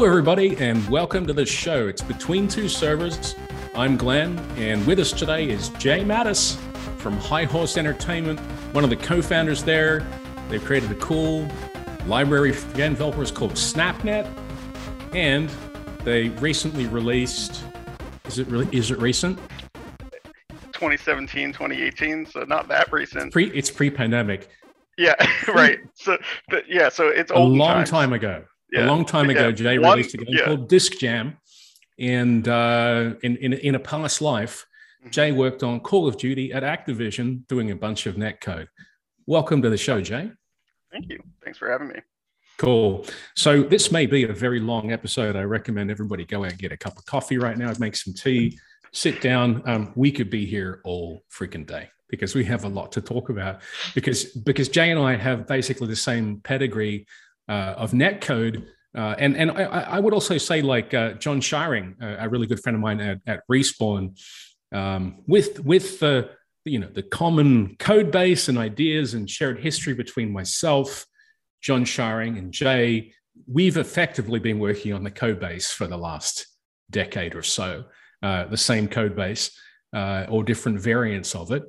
[0.00, 1.86] Hello, everybody, and welcome to the show.
[1.86, 3.34] It's Between Two Servers.
[3.74, 6.56] I'm Glenn, and with us today is Jay Mattis
[7.00, 8.40] from High Horse Entertainment,
[8.72, 10.06] one of the co founders there.
[10.48, 11.46] They've created a cool
[12.06, 14.26] library for game developers called SnapNet,
[15.14, 15.50] and
[16.02, 17.62] they recently released.
[18.24, 18.74] Is it really?
[18.74, 19.38] Is it recent?
[20.72, 23.34] 2017, 2018, so not that recent.
[23.34, 24.48] Pre, it's pre-pandemic.
[24.96, 25.14] Yeah,
[25.48, 25.78] right.
[25.92, 26.16] So,
[26.48, 27.90] but yeah, so it's a long times.
[27.90, 28.44] time ago.
[28.72, 28.84] Yeah.
[28.84, 29.52] A long time ago, yeah.
[29.52, 30.44] Jay One, released a game yeah.
[30.44, 31.36] called Disc Jam,
[31.98, 34.66] and uh, in, in in a past life,
[35.00, 35.10] mm-hmm.
[35.10, 38.68] Jay worked on Call of Duty at Activision, doing a bunch of netcode.
[39.26, 40.30] Welcome to the show, Jay.
[40.92, 41.20] Thank you.
[41.44, 42.00] Thanks for having me.
[42.58, 43.06] Cool.
[43.36, 45.34] So this may be a very long episode.
[45.34, 48.12] I recommend everybody go out and get a cup of coffee right now, make some
[48.12, 48.58] tea,
[48.92, 49.62] sit down.
[49.66, 53.30] Um, we could be here all freaking day because we have a lot to talk
[53.30, 53.62] about.
[53.94, 57.06] Because because Jay and I have basically the same pedigree
[57.48, 58.66] uh, of netcode.
[58.96, 62.60] Uh, and and I, I, would also say like uh, Jon Shiring, a really good
[62.60, 64.18] friend of mine at, at Respawn,
[64.72, 66.30] um, with with the
[66.64, 71.06] you know the common code base and ideas and shared history between myself,
[71.60, 73.12] Jon Shiring, and Jay.
[73.46, 76.46] We've effectively been working on the code base for the last
[76.90, 77.84] decade or so
[78.22, 79.58] uh, the same code base
[79.94, 81.62] uh, or different variants of it.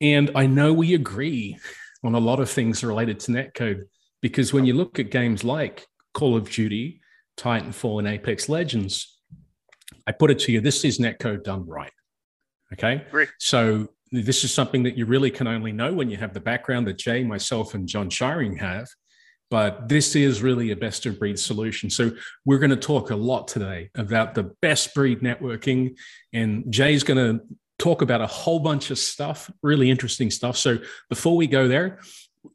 [0.00, 1.58] And I know we agree
[2.04, 3.84] on a lot of things related to netcode
[4.20, 7.00] because when you look at games like Call of Duty,
[7.36, 9.20] Titanfall, and Apex Legends,
[10.06, 11.92] I put it to you, this is netcode done right.
[12.72, 13.04] Okay.
[13.10, 13.28] Great.
[13.38, 16.86] So this is something that you really can only know when you have the background
[16.86, 18.88] that Jay, myself, and Jon Shiring have
[19.50, 21.88] but this is really a best of breed solution.
[21.90, 22.12] So
[22.44, 25.96] we're going to talk a lot today about the best breed networking,
[26.32, 27.44] and Jay's going to
[27.78, 30.56] talk about a whole bunch of stuff, really interesting stuff.
[30.56, 30.78] So
[31.08, 32.00] before we go there,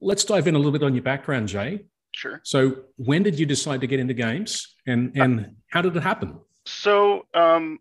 [0.01, 1.85] let's dive in a little bit on your background, Jay.
[2.11, 2.41] Sure.
[2.43, 6.39] So when did you decide to get into games, and and how did it happen?
[6.65, 7.79] So um,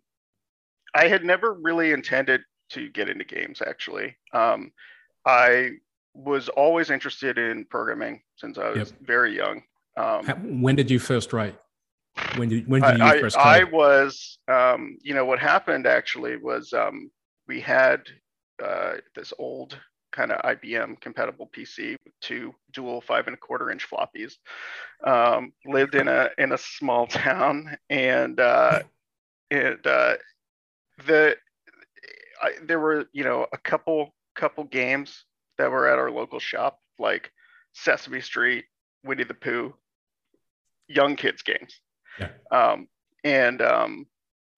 [0.95, 3.62] I had never really intended to get into games.
[3.65, 4.73] Actually, um,
[5.27, 5.73] I
[6.15, 9.01] was always interested in programming since I was yep.
[9.03, 9.62] very young.
[9.97, 11.59] Um, when did you first write?
[12.37, 13.39] When did when did you first?
[13.39, 17.11] I, I was, um, you know, what happened actually was um,
[17.47, 18.03] we had
[18.62, 19.79] uh, this old
[20.12, 24.34] kind of IBM compatible PC with two dual five and a quarter inch floppies.
[25.05, 28.81] Um, lived in a in a small town, and uh,
[29.50, 30.15] and uh,
[31.06, 31.37] the
[32.43, 35.25] I, there were you know a couple couple games
[35.59, 37.31] that were at our local shop, like
[37.73, 38.65] Sesame Street,
[39.05, 39.75] Winnie the Pooh,
[40.89, 41.81] young kids games.
[42.19, 42.31] Yeah.
[42.50, 42.89] Um,
[43.25, 44.06] and um,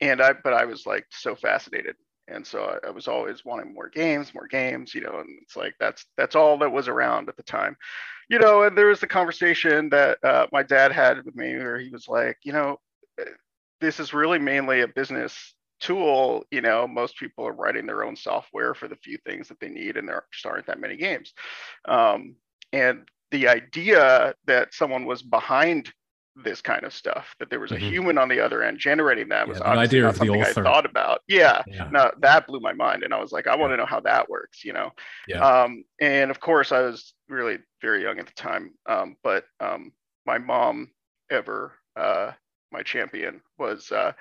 [0.00, 1.96] and I, but I was like so fascinated,
[2.28, 5.20] and so I, I, was always wanting more games, more games, you know.
[5.20, 7.76] And it's like that's that's all that was around at the time,
[8.28, 8.62] you know.
[8.62, 12.08] And there was the conversation that uh, my dad had with me, where he was
[12.08, 12.78] like, you know,
[13.80, 18.16] this is really mainly a business tool, you know, most people are writing their own
[18.16, 21.32] software for the few things that they need, and there just aren't that many games.
[21.84, 22.36] Um,
[22.72, 25.92] and the idea that someone was behind
[26.36, 27.88] this kind of stuff, that there was a mm-hmm.
[27.88, 31.20] human on the other end generating that yeah, was obviously not something I thought about.
[31.28, 31.88] Yeah, yeah.
[31.90, 34.28] No, that blew my mind, and I was like, I want to know how that
[34.28, 34.90] works, you know.
[35.28, 35.46] Yeah.
[35.46, 39.92] Um, and of course, I was really very young at the time, um, but um,
[40.26, 40.90] my mom,
[41.30, 42.32] ever uh,
[42.72, 43.90] my champion, was.
[43.90, 44.12] Uh,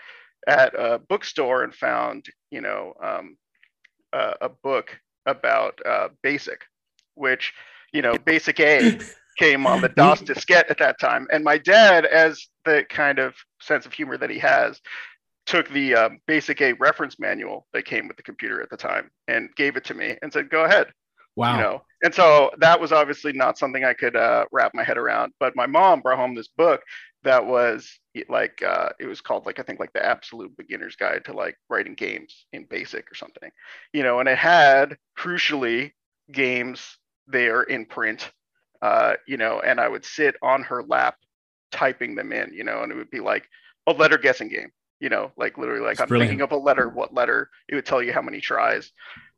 [0.48, 3.38] at a bookstore and found, you know, um,
[4.12, 6.62] a, a, book about uh, BASIC,
[7.16, 7.54] which,
[7.94, 9.00] you know, BASIC A
[9.38, 11.28] came on the DOS diskette at that time.
[11.32, 14.82] And my dad, as the kind of sense of humor that he has,
[15.46, 19.12] took the um, BASIC A reference manual that came with the computer at the time
[19.28, 20.88] and gave it to me and said, "Go ahead."
[21.36, 21.56] Wow.
[21.56, 24.98] You know, and so that was obviously not something I could uh, wrap my head
[24.98, 25.34] around.
[25.40, 26.82] But my mom brought home this book
[27.24, 27.90] that was
[28.30, 31.58] like uh, it was called like I think like the absolute beginner's guide to like
[31.70, 33.50] writing games in BASIC or something,
[33.94, 35.92] you know, and it had crucially
[36.32, 36.98] games
[37.28, 38.32] there in print,
[38.84, 41.16] uh, you know, and I would sit on her lap
[41.72, 43.48] typing them in, you know, and it would be like
[43.88, 46.32] a letter guessing game, you know, like literally like That's I'm brilliant.
[46.32, 47.50] thinking of a letter, what letter?
[47.70, 48.92] It would tell you how many tries.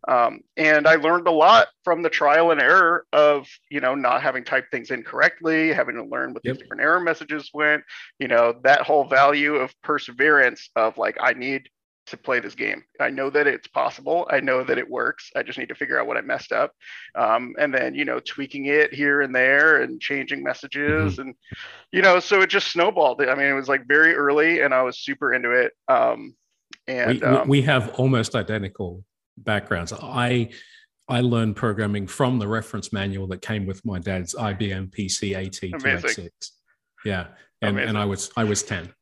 [0.08, 4.24] Um, and I learned a lot from the trial and error of, you know, not
[4.24, 6.56] having typed things incorrectly, having to learn what yep.
[6.56, 7.84] these different error messages went,
[8.18, 11.70] you know, that whole value of perseverance of like, I need
[12.08, 12.84] to play this game.
[13.00, 14.28] I know that it's possible.
[14.30, 15.32] I know that it works.
[15.36, 16.72] I just need to figure out what I messed up.
[17.16, 21.14] Um, and then, you know, tweaking it here and there and changing messages.
[21.14, 21.22] Mm-hmm.
[21.22, 21.36] And,
[21.92, 23.22] you know, so it just snowballed.
[23.22, 25.74] I mean, it was like very early and I was super into it.
[25.88, 26.36] Um,
[26.88, 29.04] and we, um, we have almost identical
[29.38, 29.94] backgrounds.
[29.94, 30.50] I
[31.08, 36.30] I learned programming from the reference manual that came with my dad's IBM PC AT286.
[37.06, 37.28] Yeah.
[37.62, 38.94] and, and I was I was ten.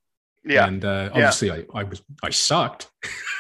[0.45, 1.61] Yeah, and uh, obviously yeah.
[1.73, 2.91] I, I was I sucked.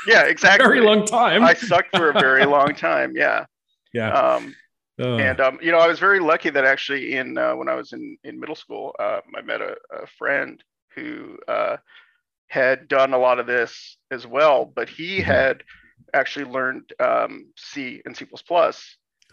[0.07, 0.65] Yeah, exactly.
[0.65, 1.43] very long time.
[1.43, 3.13] I sucked for a very long time.
[3.15, 3.45] Yeah.
[3.93, 4.11] Yeah.
[4.11, 4.55] Um,
[4.99, 5.17] oh.
[5.17, 7.93] And um, you know, I was very lucky that actually in uh, when I was
[7.93, 10.63] in in middle school, uh, I met a, a friend
[10.95, 11.77] who uh,
[12.47, 15.31] had done a lot of this as well, but he mm-hmm.
[15.31, 15.63] had
[16.13, 18.25] actually learned um, C and C++.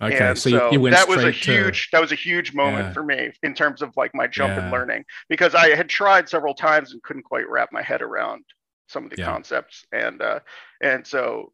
[0.02, 1.88] Okay, and so, so you, that was a huge to...
[1.93, 2.93] that was a huge moment yeah.
[2.93, 4.67] for me in terms of like my jump yeah.
[4.67, 8.44] in learning because I had tried several times and couldn't quite wrap my head around
[8.88, 9.26] some of the yeah.
[9.26, 10.41] concepts and uh,
[10.81, 11.52] and so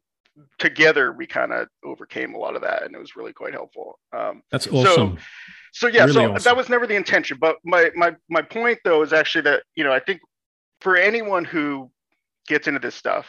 [0.59, 3.99] together we kind of overcame a lot of that and it was really quite helpful.
[4.15, 5.17] Um, That's awesome.
[5.17, 5.23] So,
[5.73, 6.43] so yeah, really so awesome.
[6.43, 7.37] that was never the intention.
[7.39, 10.21] But my my my point though is actually that you know I think
[10.81, 11.91] for anyone who
[12.47, 13.27] gets into this stuff,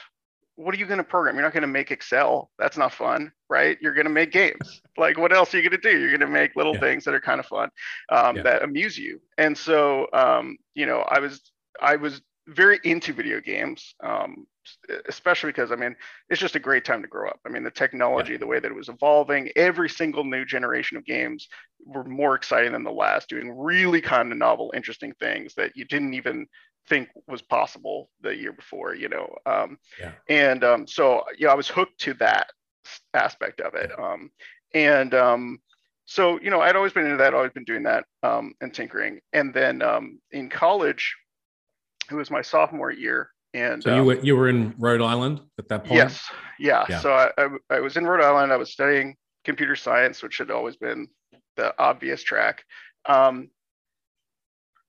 [0.58, 1.36] what are you going to program?
[1.36, 2.50] You're not going to make Excel.
[2.58, 3.78] That's not fun, right?
[3.80, 4.82] You're going to make games.
[4.96, 5.96] like, what else are you going to do?
[5.96, 6.80] You're going to make little yeah.
[6.80, 7.70] things that are kind of fun,
[8.10, 8.42] um, yeah.
[8.42, 9.20] that amuse you.
[9.38, 14.48] And so, um, you know, I was, I was very into video games, um,
[15.08, 15.94] especially because I mean,
[16.28, 17.38] it's just a great time to grow up.
[17.46, 18.38] I mean, the technology, yeah.
[18.38, 21.46] the way that it was evolving, every single new generation of games
[21.84, 25.84] were more exciting than the last, doing really kind of novel, interesting things that you
[25.84, 26.48] didn't even
[26.88, 29.34] think was possible the year before, you know.
[29.46, 30.12] Um, yeah.
[30.28, 32.48] And um, so, you know, I was hooked to that
[33.14, 33.90] aspect of it.
[33.98, 34.30] Um,
[34.74, 35.58] and um,
[36.04, 39.20] so, you know, I'd always been into that, always been doing that um, and tinkering.
[39.32, 41.14] And then um, in college,
[42.10, 43.30] it was my sophomore year.
[43.54, 45.94] And so you were, you were in Rhode Island at that point?
[45.94, 46.30] Yes.
[46.58, 46.84] Yeah.
[46.88, 47.00] yeah.
[47.00, 48.52] So I, I, I was in Rhode Island.
[48.52, 51.08] I was studying computer science, which had always been
[51.56, 52.62] the obvious track.
[53.06, 53.48] Um,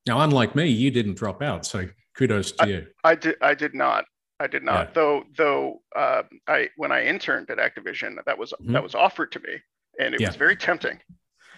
[0.09, 2.87] now, unlike me, you didn't drop out, so kudos to I, you.
[3.03, 3.35] I did.
[3.43, 4.05] I did not.
[4.39, 4.87] I did not.
[4.87, 4.93] Yeah.
[4.95, 8.73] Though, though, uh, I when I interned at Activision, that was mm-hmm.
[8.73, 9.61] that was offered to me,
[9.99, 10.29] and it yeah.
[10.29, 10.97] was very tempting.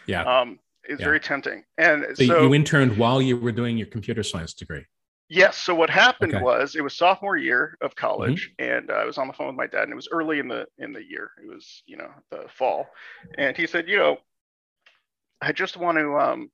[0.06, 0.24] Yeah.
[0.24, 1.06] Um, it's yeah.
[1.06, 1.64] very tempting.
[1.78, 4.84] And so, so, you interned while you were doing your computer science degree.
[5.30, 5.56] Yes.
[5.56, 6.44] So what happened okay.
[6.44, 8.74] was it was sophomore year of college, mm-hmm.
[8.74, 10.50] and uh, I was on the phone with my dad, and it was early in
[10.50, 11.32] the in the year.
[11.42, 12.88] It was you know the fall,
[13.38, 14.18] and he said, you know,
[15.42, 16.52] I just want to um,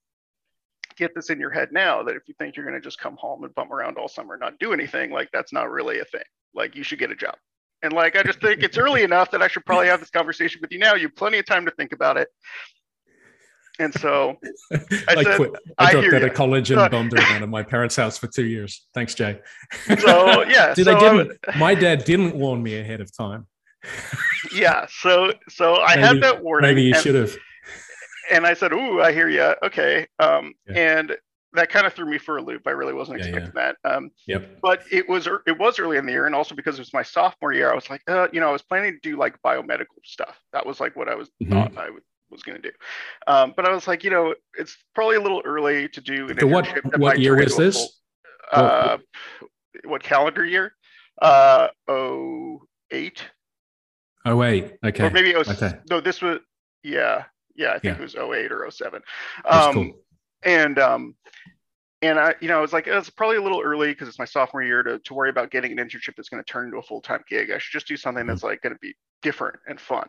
[0.98, 3.16] get this in your head now that if you think you're going to just come
[3.18, 6.06] home and bum around all summer and not do anything, like that's not really a
[6.06, 6.24] thing.
[6.54, 7.36] Like you should get a job.
[7.84, 10.60] And like I just think it's early enough that I should probably have this conversation
[10.62, 10.96] with you now.
[10.96, 12.28] You have plenty of time to think about it.
[13.80, 14.38] And so
[14.74, 14.80] I,
[15.10, 15.52] I said, quit.
[15.78, 18.46] I, I dropped out of college and bummed around at my parents' house for two
[18.46, 18.88] years.
[18.94, 19.40] Thanks, Jay.
[20.00, 21.38] So yeah, so they didn't.
[21.58, 23.46] my dad didn't warn me ahead of time.
[24.52, 26.70] yeah, so so I maybe, had that warning.
[26.70, 27.36] Maybe you should have
[28.31, 29.53] and I said, "Ooh, I hear you.
[29.63, 30.97] Okay." Um, yeah.
[30.97, 31.18] And
[31.53, 32.68] that kind of threw me for a loop.
[32.68, 33.74] I really wasn't expecting yeah, yeah.
[33.83, 33.95] that.
[33.95, 34.59] Um, yep.
[34.62, 37.03] But it was it was early in the year, and also because it was my
[37.03, 40.00] sophomore year, I was like, uh, you know, I was planning to do like biomedical
[40.03, 40.39] stuff.
[40.53, 41.51] That was like what I was mm-hmm.
[41.51, 42.75] thought I would, was going to do.
[43.27, 46.29] Um, but I was like, you know, it's probably a little early to do.
[46.29, 47.77] An so what what year was this?
[47.77, 48.97] Full, uh,
[49.39, 50.74] what, what calendar year?
[51.21, 53.24] Uh, oh eight.
[54.25, 55.05] Oh wait, okay.
[55.05, 55.77] Or maybe it was okay.
[55.89, 56.01] no.
[56.01, 56.39] This was
[56.84, 57.24] yeah.
[57.58, 58.02] Yeah, I think yeah.
[58.02, 59.02] it was 08 or 07.
[59.46, 59.92] Um, cool.
[60.44, 61.16] And um,
[62.02, 64.26] and I, you know, I was like, it's probably a little early because it's my
[64.26, 66.84] sophomore year to, to worry about getting an internship that's going to turn into a
[66.84, 67.50] full time gig.
[67.50, 68.30] I should just do something mm-hmm.
[68.30, 70.08] that's like going to be different and fun.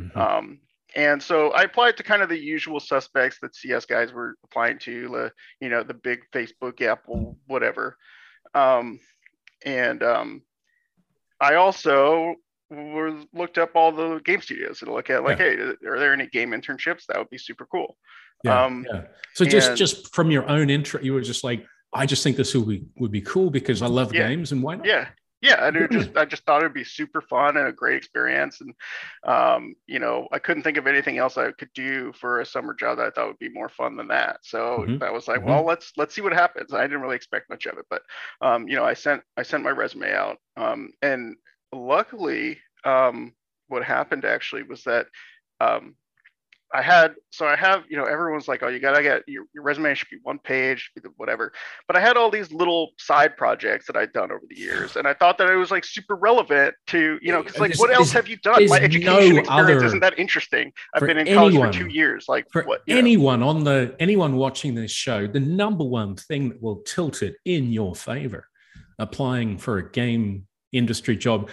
[0.00, 0.18] Mm-hmm.
[0.18, 0.60] Um,
[0.94, 4.78] and so I applied to kind of the usual suspects that CS guys were applying
[4.80, 7.98] to, the, you know, the big Facebook, Apple, whatever.
[8.54, 8.98] Um,
[9.64, 10.42] and um,
[11.38, 12.36] I also
[12.70, 15.44] were looked up all the game studios to look at like, yeah.
[15.44, 17.06] hey, are there any game internships?
[17.06, 17.96] That would be super cool.
[18.44, 19.02] Yeah, um, yeah.
[19.34, 22.36] So just and, just from your own interest, you were just like, I just think
[22.36, 24.86] this would be would be cool because I love yeah, games and why not?
[24.86, 25.08] Yeah.
[25.42, 28.62] Yeah, and it just I just thought it'd be super fun and a great experience,
[28.62, 28.74] and
[29.22, 32.72] um, you know I couldn't think of anything else I could do for a summer
[32.72, 34.38] job that I thought would be more fun than that.
[34.42, 35.04] So mm-hmm.
[35.04, 35.50] I was like, mm-hmm.
[35.50, 36.72] well, let's let's see what happens.
[36.72, 38.02] I didn't really expect much of it, but
[38.40, 41.36] um, you know I sent I sent my resume out, um, and
[41.72, 43.32] luckily, um,
[43.68, 45.06] what happened actually was that
[45.60, 45.96] um,
[46.74, 49.62] I had so I have you know everyone's like oh you gotta get your, your
[49.62, 51.52] resume should be one page whatever.
[51.86, 55.06] But I had all these little side projects that I'd done over the years and
[55.06, 58.10] I thought that it was like super relevant to you know because like what else
[58.12, 58.66] have you done?
[58.66, 60.72] my education no experience isn't that interesting.
[60.94, 63.48] I've been in anyone, college for two years like for what, anyone know?
[63.48, 67.72] on the anyone watching this show the number one thing that will tilt it in
[67.72, 68.48] your favor
[68.98, 71.50] applying for a game industry job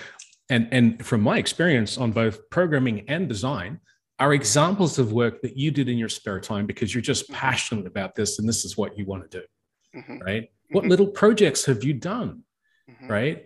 [0.49, 3.79] and, and from my experience on both programming and design,
[4.19, 7.33] are examples of work that you did in your spare time because you're just mm-hmm.
[7.33, 9.45] passionate about this and this is what you want to do.
[9.99, 10.17] Mm-hmm.
[10.19, 10.43] Right?
[10.43, 10.75] Mm-hmm.
[10.75, 12.43] What little projects have you done?
[12.89, 13.07] Mm-hmm.
[13.11, 13.45] Right?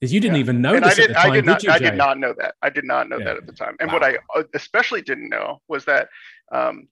[0.00, 0.40] is you didn't yeah.
[0.40, 1.30] even know and this I did, at the time.
[1.30, 2.54] I did, not, did I did not know that.
[2.62, 3.24] I did not know yeah.
[3.24, 3.76] that at the time.
[3.80, 3.98] And wow.
[3.98, 6.08] what I uh, especially didn't know was that
[6.52, 6.88] um,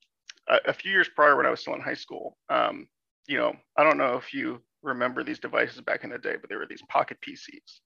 [0.48, 2.86] a, a, few years prior, when I was still in high school, um,
[3.26, 6.50] you know, I don't know if you remember these devices back in the day, but
[6.50, 7.80] they were these pocket PCs.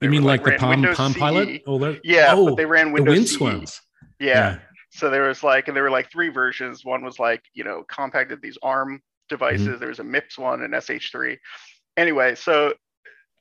[0.00, 1.14] You mean like, like the Palm Palm.
[1.14, 1.62] Pilot?
[1.66, 3.80] Oh, yeah, oh, but they ran Windows the.
[4.20, 4.26] Yeah.
[4.26, 4.58] yeah.
[4.90, 6.84] So there was like, and there were like three versions.
[6.84, 9.68] One was like, you know, Compaq had these ARM devices.
[9.68, 9.78] Mm-hmm.
[9.80, 11.36] There was a MIPS one and SH3.
[11.96, 12.74] Anyway, so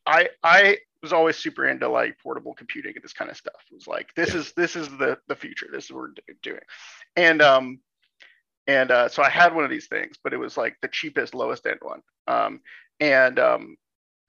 [0.06, 3.62] I I was always super into like portable computing and this kind of stuff.
[3.72, 4.40] It was like this yeah.
[4.40, 5.68] is this is the the future.
[5.72, 6.62] This is what we're doing,
[7.16, 7.80] and um
[8.68, 11.34] and uh, so I had one of these things, but it was like the cheapest,
[11.34, 12.02] lowest end one.
[12.28, 12.60] Um,
[13.00, 13.78] and um,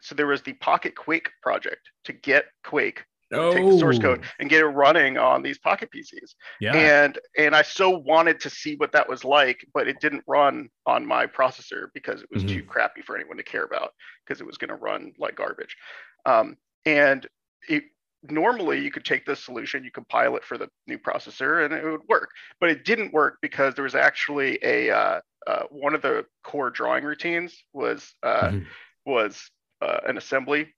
[0.01, 3.53] so there was the Pocket Quake project to get Quake oh.
[3.53, 4.29] take the source code oh.
[4.39, 6.35] and get it running on these pocket PCs.
[6.61, 6.75] Yeah.
[6.75, 10.69] And and I so wanted to see what that was like, but it didn't run
[10.87, 12.57] on my processor because it was mm-hmm.
[12.57, 13.93] too crappy for anyone to care about
[14.25, 15.77] because it was going to run like garbage.
[16.27, 17.27] Um, and
[17.69, 17.85] it
[18.29, 21.85] normally you could take this solution, you compile it for the new processor, and it
[21.85, 22.31] would work.
[22.61, 26.71] But it didn't work because there was actually a uh, uh, one of the core
[26.71, 28.65] drawing routines was uh, mm-hmm.
[29.07, 30.75] was uh, an assembly.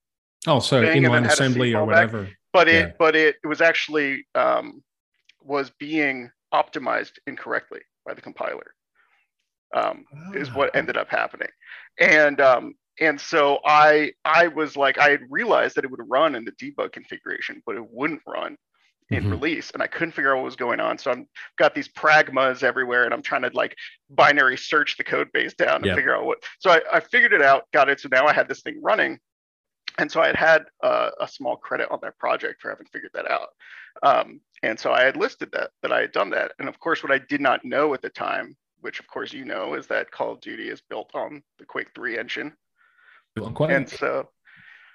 [0.46, 2.24] Oh, so inline assembly or whatever.
[2.24, 2.92] Back but it yeah.
[2.98, 4.82] but it, it was actually um,
[5.42, 8.74] was being optimized incorrectly by the compiler
[9.74, 10.32] um, oh.
[10.38, 10.78] is what ah.
[10.78, 11.48] ended up happening
[11.98, 16.34] and um, and so i i was like i had realized that it would run
[16.34, 18.56] in the debug configuration but it wouldn't run
[19.10, 19.30] in mm-hmm.
[19.30, 21.26] release and i couldn't figure out what was going on so i'm
[21.58, 23.76] got these pragmas everywhere and i'm trying to like
[24.10, 25.96] binary search the code base down and yep.
[25.96, 28.48] figure out what so I, I figured it out got it so now i had
[28.48, 29.18] this thing running
[29.98, 33.12] and so I had had uh, a small credit on that project for having figured
[33.14, 33.48] that out.
[34.02, 36.52] Um, and so I had listed that that I had done that.
[36.58, 39.44] And of course, what I did not know at the time, which of course you
[39.44, 42.52] know, is that Call of Duty is built on the Quake 3 engine.
[43.74, 44.28] And so,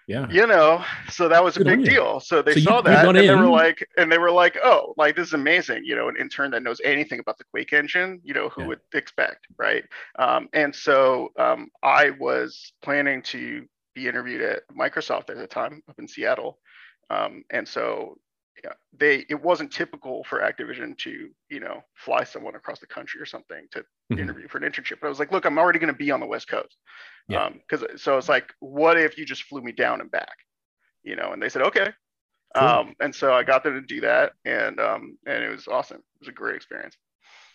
[0.07, 2.19] yeah, you know, so that was a big deal.
[2.19, 3.27] So they so saw you, that and in.
[3.27, 5.83] they were like, and they were like, oh, like this is amazing.
[5.83, 8.67] You know, an intern that knows anything about the Quake engine, you know, who yeah.
[8.67, 9.83] would expect, right?
[10.19, 15.81] Um, and so um, I was planning to be interviewed at Microsoft at the time
[15.89, 16.59] up in Seattle.
[17.09, 18.17] Um, and so
[18.63, 23.21] yeah, they it wasn't typical for Activision to you know fly someone across the country
[23.21, 24.19] or something to mm-hmm.
[24.19, 24.99] interview for an internship.
[25.01, 26.77] But I was like, look, I'm already going to be on the West Coast,
[27.27, 27.49] yeah.
[27.49, 30.37] Because um, so it's like, what if you just flew me down and back,
[31.03, 31.31] you know?
[31.33, 31.89] And they said, okay.
[32.55, 32.67] Cool.
[32.67, 35.97] Um, and so I got them to do that, and um, and it was awesome.
[35.97, 36.95] It was a great experience.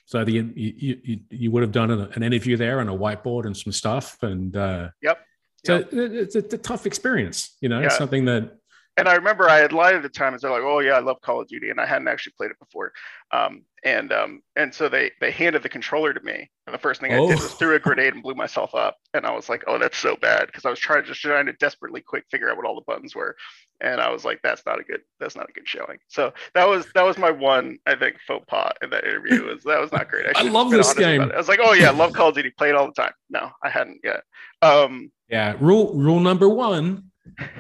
[0.04, 3.46] So the you you, you would have done an, an interview there on a whiteboard
[3.46, 5.20] and some stuff, and uh, yep.
[5.64, 5.88] So yep.
[5.92, 7.88] it's, a, it's a tough experience, you know, yeah.
[7.88, 8.56] something that.
[9.00, 11.00] And I remember I had lied at the time and they're like, oh yeah, I
[11.00, 11.70] love Call of Duty.
[11.70, 12.92] And I hadn't actually played it before.
[13.32, 16.50] Um, and um, and so they they handed the controller to me.
[16.66, 17.48] And the first thing I did was oh.
[17.56, 18.96] threw a grenade and blew myself up.
[19.14, 20.46] And I was like, oh, that's so bad.
[20.46, 23.14] Because I was trying just trying to desperately quick figure out what all the buttons
[23.14, 23.36] were.
[23.80, 25.98] And I was like, that's not a good, that's not a good showing.
[26.08, 29.44] So that was that was my one, I think, faux pas in that interview.
[29.44, 30.26] Was that was not great.
[30.36, 31.22] I, I love this game.
[31.22, 33.12] I was like, oh yeah, love Call of Duty, play it all the time.
[33.30, 34.22] No, I hadn't yet.
[34.60, 37.09] Um, yeah, rule rule number one: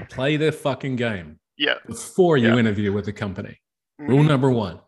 [0.08, 1.38] play the fucking game.
[1.56, 1.74] Yeah.
[1.86, 2.58] Before you yeah.
[2.58, 3.60] interview with the company.
[4.00, 4.10] Mm-hmm.
[4.10, 4.80] Rule number one.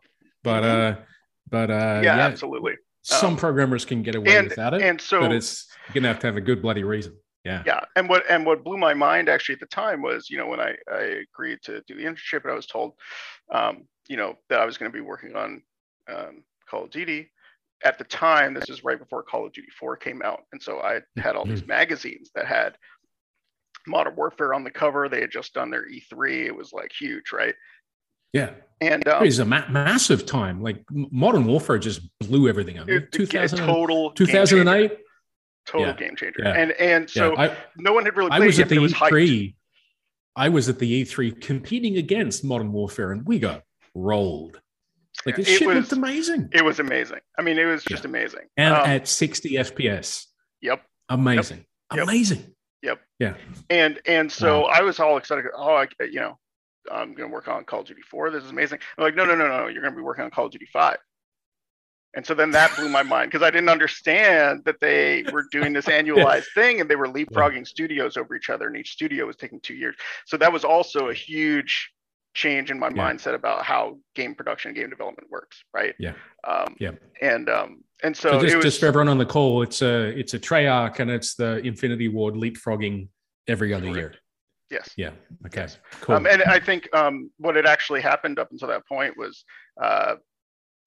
[0.43, 0.99] But mm-hmm.
[0.99, 1.03] uh,
[1.49, 2.73] but uh, yeah, yeah absolutely.
[3.03, 6.07] Some um, programmers can get away and, without it, and so but it's you're gonna
[6.07, 7.17] have to have a good bloody reason.
[7.43, 7.63] Yeah.
[7.65, 7.81] Yeah.
[7.95, 10.59] And what and what blew my mind actually at the time was, you know, when
[10.59, 12.93] I, I agreed to do the internship and I was told,
[13.51, 15.61] um, you know, that I was going to be working on
[16.09, 17.29] um, Call of Duty.
[17.83, 20.43] At the time, this is right before Call of Duty 4 came out.
[20.53, 22.77] And so I had all these magazines that had
[23.87, 25.09] Modern Warfare on the cover.
[25.09, 26.45] They had just done their E3.
[26.45, 27.55] It was like huge, right?
[28.31, 28.51] Yeah.
[28.81, 30.61] And um, it was a ma- massive time.
[30.61, 32.87] Like Modern Warfare just blew everything up.
[33.11, 34.97] 2000, total 2008
[35.65, 35.93] total yeah.
[35.93, 36.41] game changer.
[36.43, 36.53] Yeah.
[36.53, 37.41] And and so yeah.
[37.41, 39.55] I, no one had really played I was at the was E3.
[40.35, 43.63] I was at the E3 competing against Modern Warfare, and we got
[43.93, 44.59] rolled.
[45.25, 46.49] Like this shit was, looked amazing.
[46.51, 47.19] It was amazing.
[47.37, 48.47] I mean, it was just amazing.
[48.57, 50.25] And um, at 60 FPS.
[50.61, 50.81] Yep.
[51.09, 51.65] Amazing.
[51.93, 52.03] Yep.
[52.03, 52.52] Amazing.
[52.83, 52.99] Yep.
[53.19, 53.35] Yeah.
[53.69, 54.67] And and so wow.
[54.67, 55.45] I was all excited.
[55.55, 56.37] Oh, I, you know,
[56.91, 58.29] I'm going to work on Call of Duty 4.
[58.29, 58.79] This is amazing.
[58.97, 59.67] I'm like, no, no, no, no.
[59.67, 60.97] You're going to be working on Call of Duty 5.
[62.15, 65.73] And so then that blew my mind because I didn't understand that they were doing
[65.73, 66.61] this annualized yeah.
[66.61, 67.63] thing and they were leapfrogging yeah.
[67.63, 69.95] studios over each other, and each studio was taking two years.
[70.25, 71.91] So that was also a huge
[72.33, 73.11] change in my yeah.
[73.11, 75.93] mindset about how game production and game development works, right?
[75.99, 76.13] Yeah.
[76.47, 76.91] Um, yeah.
[77.21, 80.07] And um, and so, so just, was, just for everyone on the call, it's a
[80.17, 83.07] it's a Treyarch and it's the Infinity Ward leapfrogging
[83.47, 83.97] every other correct.
[83.97, 84.15] year.
[84.71, 84.89] Yes.
[84.97, 85.11] Yeah.
[85.45, 85.61] Okay.
[85.61, 85.77] Yes.
[86.01, 86.15] Cool.
[86.15, 89.45] Um, and I think um, what had actually happened up until that point was
[89.81, 90.15] uh,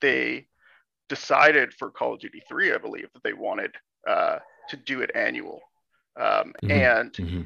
[0.01, 0.49] they
[1.09, 3.71] decided for Call of Duty 3, I believe, that they wanted
[4.09, 4.39] uh,
[4.71, 5.61] to do it annual.
[6.19, 6.71] Um, mm-hmm.
[6.73, 7.43] And mm-hmm.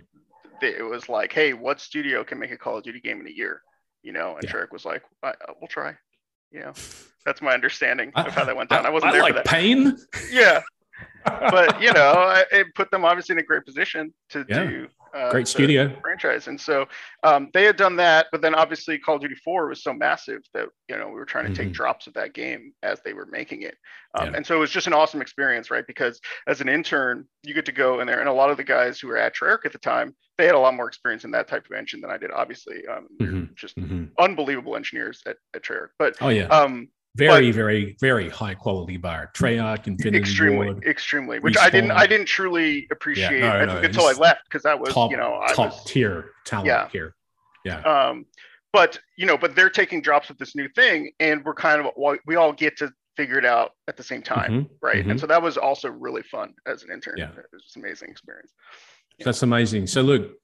[0.60, 3.26] They, it was like, hey, what studio can make a Call of Duty game in
[3.26, 3.62] a year?
[4.02, 4.64] You know, and yeah.
[4.72, 5.94] was like, uh, we'll try.
[6.50, 6.72] You know,
[7.24, 8.84] that's my understanding of how that went down.
[8.84, 9.46] I, I wasn't I there like for that.
[9.46, 9.96] pain.
[10.30, 10.60] Yeah.
[11.24, 14.64] but you know, it put them obviously in a great position to Yeah.
[14.64, 15.94] do uh, Great studio.
[16.02, 16.46] franchise.
[16.46, 16.86] And so
[17.22, 20.42] um, they had done that, but then obviously Call of Duty 4 was so massive
[20.54, 21.74] that you know we were trying to take Mhm.
[21.74, 23.76] drops of that game as they were making it.
[24.14, 24.32] Um, Yeah.
[24.36, 25.86] And so it was just an awesome experience, right?
[25.86, 28.64] Because as an intern, you get to go in there, and a lot of the
[28.64, 31.30] guys who were at Treyarch at the time, they had a lot more experience in
[31.32, 32.30] that type of engine than I did.
[32.30, 33.54] Obviously, um, Mhm.
[33.56, 34.10] just Mhm.
[34.18, 35.90] unbelievable engineers at, at Treyarch.
[35.98, 39.30] But Oh yeah, um, very, very, very high quality bar.
[39.34, 43.64] Treyarch, and Infinity extremely, Ward, extremely, which I didn't, I didn't truly appreciate no, I
[43.64, 46.66] no, until I left because that was, top, you know, I top was tier talent
[46.66, 46.88] Yeah.
[46.88, 47.14] here.
[47.64, 47.80] Yeah.
[47.82, 48.24] um
[48.72, 51.92] but you know but they're taking drops with this new thing and we're kind of
[52.24, 54.70] we all get to figure it out at the same time Mhm.
[54.80, 55.10] right mhm.
[55.10, 57.28] and so that was also really fun as an intern Yeah.
[57.32, 58.54] it was just an amazing experience
[59.22, 59.88] That's amazing.
[59.88, 60.38] So look,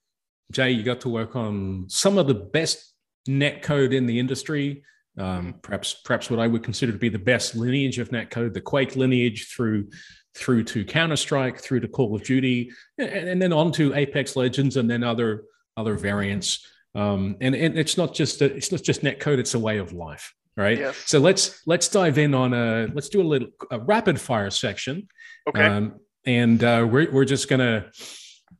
[0.52, 2.92] Jay, you got to work on some of the best
[3.26, 4.82] net code in the industry.
[5.18, 8.54] Um, perhaps, perhaps what I would consider to be the best lineage of net code,
[8.54, 9.88] the Quake lineage through
[10.34, 14.36] through to Counter Strike, through to Call of Duty, and, and then on to Apex
[14.36, 15.44] Legends, and then other
[15.76, 16.66] other variants.
[16.94, 19.78] Um, and, and it's not just a, it's not just net code; it's a way
[19.78, 20.78] of life, right?
[20.78, 20.96] Yes.
[21.06, 25.08] So let's let's dive in on a let's do a little a rapid fire section.
[25.48, 27.86] okay Um, and uh, we're, we're just going to,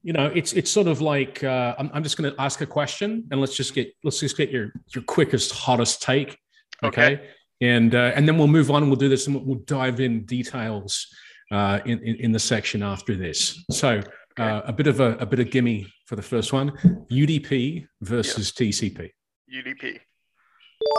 [0.03, 2.67] you know, it's it's sort of like uh, I'm, I'm just going to ask a
[2.67, 6.39] question and let's just get let's just get your your quickest hottest take,
[6.85, 7.30] okay?
[7.61, 10.25] And uh, and then we'll move on and we'll do this and we'll, dive in
[10.26, 11.06] details
[11.50, 13.64] uh, in, in in the section after this.
[13.71, 14.00] So
[14.38, 16.73] uh, a bit of a, a bit of gimme for the first one:
[17.11, 19.11] UDP versus TCP.
[19.54, 20.00] udp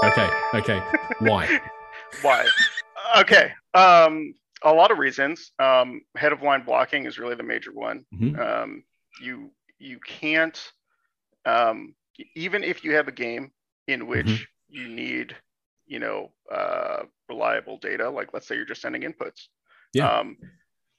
[0.06, 0.82] Okay, okay.
[1.20, 1.60] Why?
[2.22, 2.46] why
[3.18, 7.72] okay um a lot of reasons um head of line blocking is really the major
[7.74, 8.40] one Mhm.
[8.40, 8.84] um
[9.22, 10.72] you you can't
[11.46, 11.94] um
[12.36, 13.52] even if you have a game
[13.88, 14.46] in which Mhm.
[14.70, 15.36] you need
[15.88, 19.48] you know uh reliable data like let's say you're just sending inputs
[19.94, 20.20] Yeah.
[20.20, 20.38] um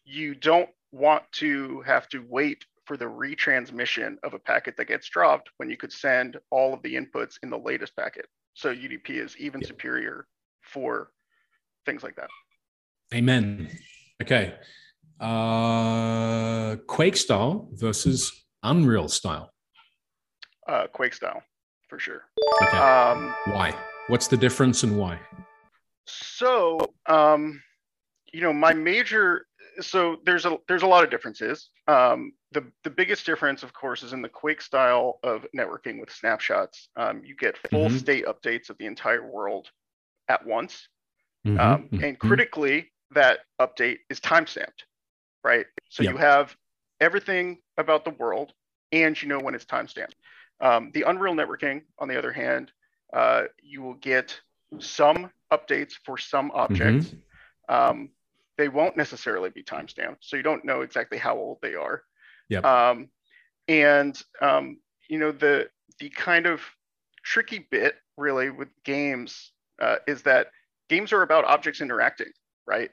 [0.04, 5.08] you don't want to have to wait for the retransmission of a packet that gets
[5.10, 9.08] dropped when you could send all of the inputs in the latest packet so udp
[9.10, 9.68] is even Yeah.
[9.68, 10.26] superior
[10.62, 11.12] for
[11.86, 12.28] things like that
[13.14, 13.70] Amen.
[14.20, 14.54] Okay.
[15.18, 19.50] Uh, Quake style versus Unreal style.
[20.68, 21.42] uh quake style
[21.88, 22.22] for sure
[22.62, 22.76] Okay.
[22.78, 23.72] um why?
[24.08, 25.20] What's the difference and why?
[26.06, 27.62] So, um,
[28.32, 29.46] you know, my major
[29.80, 31.68] so there's a there's a lot of differences.
[31.86, 36.10] Um, the the biggest difference, of course, is in the Quake style of networking with
[36.10, 36.88] snapshots.
[36.96, 38.00] Um, you get full Mhm.
[38.00, 39.70] state updates of the entire world
[40.28, 40.88] at once,
[41.46, 42.02] Mhm, um, mhm.
[42.02, 44.84] and critically, that update is timestamped,
[45.44, 45.66] right?
[45.90, 46.12] So Yeah.
[46.12, 46.56] you have
[47.00, 48.54] everything about the world,
[48.90, 50.14] and you know when it's timestamped.
[50.60, 52.72] Um, the Unreal networking, on the other hand,
[53.12, 54.38] uh, you will get
[54.78, 57.06] some updates for some objects.
[57.06, 57.74] Mm-hmm.
[57.74, 58.10] Um,
[58.56, 62.02] they won't necessarily be timestamped, so you don't know exactly how old they are.
[62.48, 62.64] Yep.
[62.64, 63.08] Um,
[63.68, 65.68] and um, you know the
[65.98, 66.60] the kind of
[67.22, 70.48] tricky bit really with games uh, is that
[70.88, 72.32] games are about objects interacting,
[72.66, 72.90] right?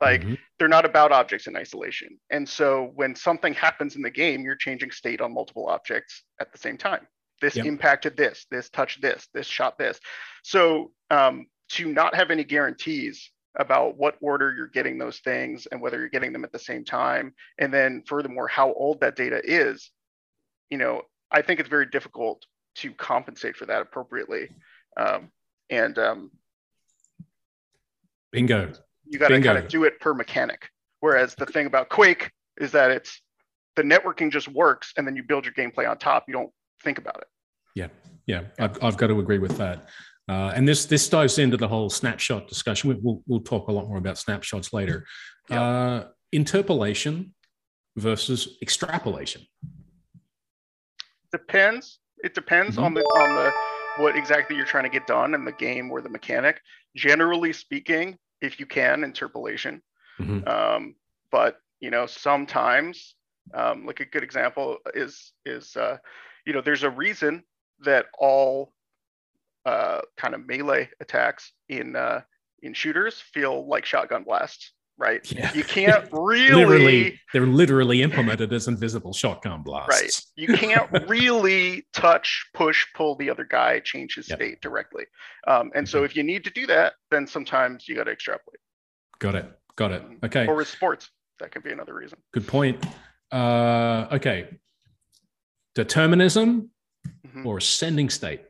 [0.00, 0.38] Like Mhm.
[0.58, 2.18] they're not about objects in isolation.
[2.30, 6.52] And so when something happens in the game, you're changing state on multiple objects at
[6.52, 7.06] the same time.
[7.42, 7.66] This Yep.
[7.66, 10.00] impacted this, this touched this, this shot this.
[10.42, 15.82] So um, to not have any guarantees about what order you're getting those things and
[15.82, 19.42] whether you're getting them at the same time, and then furthermore, how old that data
[19.44, 19.90] is,
[20.70, 24.48] you know, I think it's very difficult to compensate for that appropriately.
[24.96, 25.30] Um,
[25.68, 26.30] and um,
[28.30, 28.72] bingo.
[29.04, 30.68] you got to kind of do it per mechanic.
[31.00, 33.20] Whereas the thing about Quake is that it's
[33.74, 36.24] the networking just works, and then you build your gameplay on top.
[36.28, 36.52] You don't
[36.82, 37.28] think about it.
[37.74, 37.88] Yeah,
[38.26, 38.42] yeah.
[38.58, 39.88] I've, I've got to agree with that.
[40.28, 42.90] Uh, and this this dives into the whole snapshot discussion.
[42.90, 45.06] We, we'll we'll talk a lot more about snapshots later.
[45.50, 45.62] Yeah.
[45.62, 47.34] Uh, interpolation
[47.96, 49.42] versus extrapolation.
[51.32, 51.98] Depends.
[52.22, 52.82] It depends Mhm.
[52.84, 53.52] on the on the
[54.02, 56.60] what exactly you're trying to get done in the game or the mechanic.
[56.96, 59.82] Generally speaking, if you can, interpolation.
[60.20, 60.46] Mhm.
[60.48, 60.94] Um,
[61.30, 63.16] but you know, sometimes,
[63.54, 65.98] um, like a good example is is uh,
[66.46, 67.42] you know, there's a reason
[67.84, 68.72] that all
[69.64, 72.22] uh, kind of melee attacks in uh,
[72.62, 75.20] in shooters feel like shotgun blasts, right?
[75.36, 75.52] Yeah.
[75.54, 79.90] You can't really, literally, they're literally implemented as invisible shotgun blasts.
[79.90, 80.20] right.
[80.36, 84.38] You can't really touch, push, pull the other guy, change his Yep.
[84.38, 85.04] state directly.
[85.46, 86.04] Um, and so Mhm.
[86.06, 88.60] if you need to do that, then sometimes you got to extrapolate.
[89.18, 89.46] Got it.
[89.76, 90.02] Got it.
[90.02, 90.24] Mhm.
[90.24, 90.46] Okay.
[90.46, 92.18] Or with sports, that could be another reason.
[92.32, 92.84] Good point.
[93.32, 94.58] Uh, okay.
[95.74, 96.70] Determinism
[97.26, 97.46] Mhm.
[97.46, 98.42] or sending state.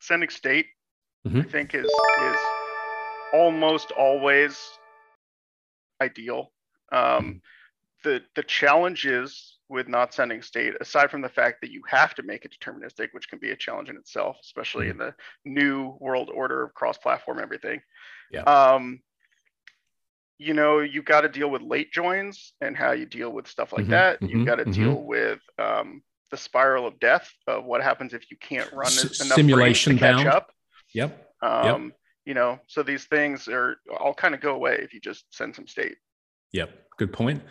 [0.00, 0.66] Sending state,
[1.24, 1.50] I Mhm.
[1.50, 2.36] think, is is
[3.32, 4.58] almost always
[6.00, 6.52] ideal.
[6.92, 7.42] Um,
[8.04, 12.14] the the challenge is with not sending state, aside from the fact that you have
[12.14, 15.96] to make it deterministic, which can be a challenge in itself, especially in the new
[15.98, 17.80] world order of cross-platform everything.
[18.30, 18.42] Yeah.
[18.42, 19.02] Um,
[20.42, 23.72] you know, you've got to deal with late joins and how you deal with stuff
[23.72, 24.20] like Mhm, that.
[24.20, 24.74] mhm, You've got to mhm.
[24.74, 29.20] deal with um, the spiral of death of what happens if you can't run S-
[29.20, 30.28] enough simulation to catch bound.
[30.28, 30.52] up.
[30.94, 31.34] Yep.
[31.42, 35.24] Um, You know, so these things are all kind of go away if you just
[35.34, 35.96] send some state.
[36.52, 36.70] Yep.
[36.96, 37.42] Good point.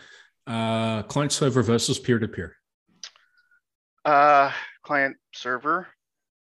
[0.48, 2.56] Uh, client server versus peer to peer.
[4.06, 4.52] Uh,
[4.84, 5.88] client server,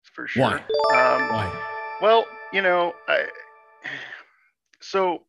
[0.02, 0.42] for sure.
[0.42, 0.56] Why?
[0.94, 1.96] Um, Why?
[2.02, 3.26] Well, you know, I,
[4.80, 5.24] so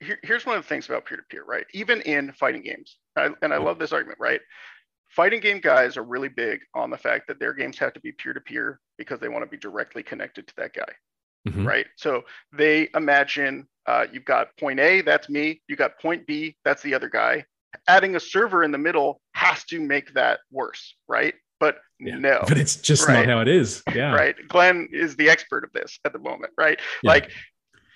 [0.00, 1.64] here, here's one of the things about peer-to-peer, right?
[1.72, 4.40] Even in fighting games, I, and I love this argument, right?
[5.08, 8.12] Fighting game guys are really big on the fact that their games have to be
[8.12, 10.92] peer-to-peer because they want to be directly connected to that guy,
[11.48, 11.66] Mhm.
[11.66, 11.86] right?
[11.96, 15.62] So they imagine uh, you've got point A, that's me.
[15.68, 17.44] You got point B, that's the other guy.
[17.86, 21.34] Adding a server in the middle has to make that worse, right?
[21.60, 22.18] But Yeah.
[22.18, 23.24] no, But it's just Right.
[23.24, 23.84] not how it is.
[23.94, 24.12] Yeah.
[24.12, 24.36] right?
[24.48, 26.80] Glenn is the expert of this at the moment, right?
[27.02, 27.10] Yeah.
[27.12, 27.30] Like,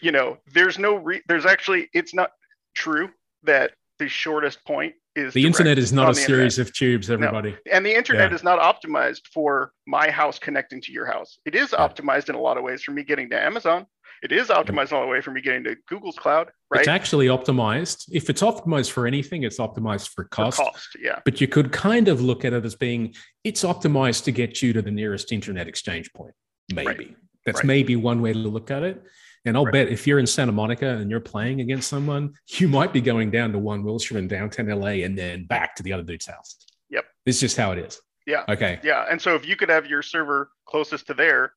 [0.00, 2.30] you know, there's no re- there's actually it's not
[2.74, 3.10] true
[3.44, 7.50] that the shortest point is The internet is not a series of tubes, everybody.
[7.50, 7.74] internet.
[7.74, 8.34] and the internet Yeah.
[8.36, 11.38] is not optimized for my house connecting to your house.
[11.44, 11.86] It is Yeah.
[11.86, 13.86] optimized in a lot of ways for me getting to Amazon.
[14.22, 16.80] It is optimized in a lot of ways for me getting to Google's cloud, right?
[16.80, 18.04] It's actually optimized.
[18.12, 20.58] If it's optimized for anything, it's optimized for For cost.
[20.58, 21.20] cost, yeah.
[21.24, 24.72] But you could kind of look at it as being it's optimized to get you
[24.74, 26.34] to the nearest internet exchange point.
[26.72, 27.16] Maybe.
[27.46, 27.64] That's Right.
[27.66, 29.02] maybe one way to look at it.
[29.44, 29.72] And I'll Right.
[29.72, 33.30] bet if you're in Santa Monica and you're playing against someone, you might be going
[33.30, 36.66] down to one Wilshire in downtown LA and then back to the other dude's house.
[36.90, 37.06] Yep.
[37.26, 38.00] It's just how it is.
[38.26, 38.44] Yeah.
[38.48, 38.78] Okay.
[38.82, 39.06] Yeah.
[39.10, 41.54] And so if you could have your server closest to there,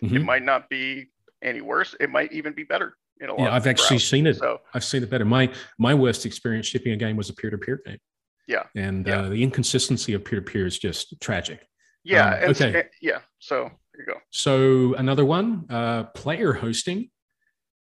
[0.00, 0.24] it Mhm.
[0.24, 1.06] might not be
[1.42, 1.94] any worse.
[1.98, 4.04] It might even be better in a lot Yeah, I've actually routes.
[4.04, 4.36] seen it.
[4.36, 5.24] So I've seen it better.
[5.24, 7.98] My my worst experience shipping a game was a peer-to-peer game.
[8.46, 8.64] Yeah.
[8.76, 9.22] And Yeah.
[9.22, 11.66] Uh, the inconsistency of peer-to-peer is just tragic.
[12.04, 12.80] yeah, Um, okay.
[12.80, 13.20] and- yeah.
[13.38, 14.20] So there you go.
[14.30, 17.10] So another one, uh, player hosting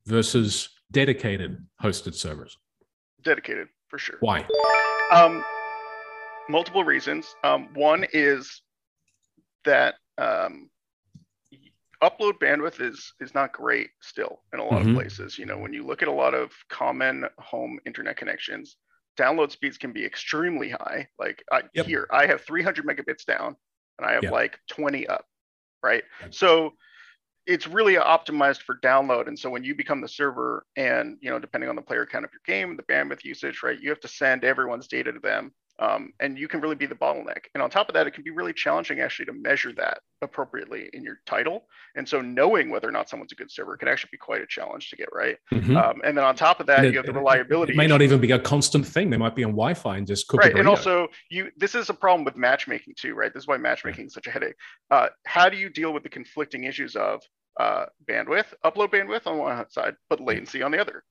[0.05, 2.57] versus dedicated hosted servers.
[3.23, 4.17] Dedicated for sure.
[4.19, 4.45] Why?
[5.11, 5.43] Um,
[6.49, 7.33] multiple reasons.
[7.43, 8.61] Um, one is
[9.65, 10.69] that um,
[12.03, 14.89] upload bandwidth is is not great still in a lot Mhm.
[14.89, 15.39] of places.
[15.39, 18.77] You know, when you look at a lot of common home internet connections,
[19.17, 21.07] download speeds can be extremely high.
[21.17, 21.85] Like I, Yep.
[21.87, 23.55] here, I have 300 megabits down,
[23.97, 24.31] and I have Yep.
[24.31, 25.25] like 20 up,
[25.81, 26.03] right?
[26.21, 26.33] Yep.
[26.33, 26.77] So
[27.47, 29.27] it's really optimized for download.
[29.27, 32.25] And so when you become the server, and you know, depending on the player count
[32.25, 35.51] of your game, the bandwidth usage, right, you have to send everyone's data to them.
[35.79, 37.45] Um, and you can really be the bottleneck.
[37.53, 40.89] And on top of that, it can be really challenging actually to measure that appropriately
[40.93, 41.67] in your title.
[41.95, 44.47] And so knowing whether or not someone's a good server can actually be quite a
[44.47, 45.37] challenge to get right.
[45.51, 45.75] Mhm.
[45.75, 47.73] Um, and then on top of that, it- you have the reliability.
[47.73, 49.09] It may not even be a constant thing.
[49.09, 51.93] They might be on Wi-Fi and just cook right and also you this is a
[51.93, 54.55] problem with matchmaking too right this is why matchmaking is such a headache
[54.91, 57.21] uh, how do you deal with the conflicting issues of
[57.59, 61.03] uh, bandwidth upload bandwidth on one side but latency on the other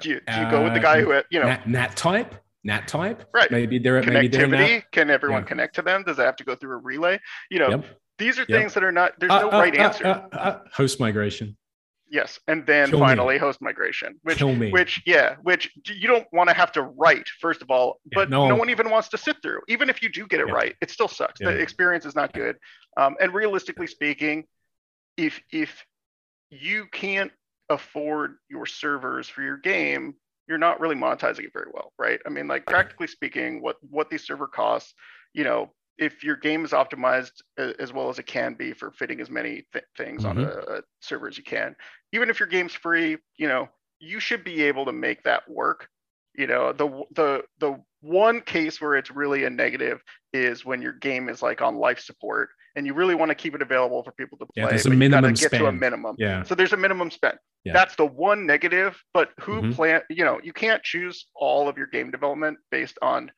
[0.00, 2.34] do you, do you go with the Uh, guy who you know NAT, NAT type,
[2.68, 3.24] NAT type.
[3.34, 3.50] Right.
[3.50, 5.48] Maybe they're maybe they're connectivity can everyone Yeah.
[5.48, 7.18] connect to them does it have to go through a relay
[7.50, 7.84] you know Yep.
[8.18, 8.58] these are Yep.
[8.60, 11.56] things that are not there's Uh, no uh, right uh, answer uh, uh, host migration.
[12.10, 13.06] yes and then kill me.
[13.06, 14.70] finally host migration which me.
[14.70, 18.30] which yeah which you don't want to have to write first of all Yeah, but
[18.30, 18.48] no.
[18.48, 18.56] no.
[18.56, 20.54] one even wants to sit through even if you do get it Yeah.
[20.60, 21.50] right it still sucks Yeah.
[21.50, 22.56] the experience is not good
[23.00, 24.44] um, and realistically speaking
[25.16, 25.84] if if
[26.50, 27.32] you can't
[27.70, 30.14] afford your servers for your game
[30.48, 32.20] you're not really monetizing it very well right?
[32.26, 34.94] I mean like practically speaking what what these server costs
[35.34, 39.20] you know if your game is optimized as well as it can be for fitting
[39.20, 40.44] as many th- things on Mm-hmm.
[40.44, 41.74] a, a server as you can
[42.12, 43.68] even if your game's free you know
[44.00, 45.88] you should be able to make that work.
[46.34, 50.92] You know the the the one case where it's really a negative is when your
[50.92, 54.12] game is like on life support and you really want to keep it available for
[54.12, 55.80] people to play Yeah, there's a but you gotta minimum get to a spend.
[55.80, 56.42] minimum yeah.
[56.44, 57.72] so there's a minimum spend Yeah.
[57.72, 59.74] that's the one negative but who Mhm.
[59.74, 63.30] plan you know you can't choose all of your game development based on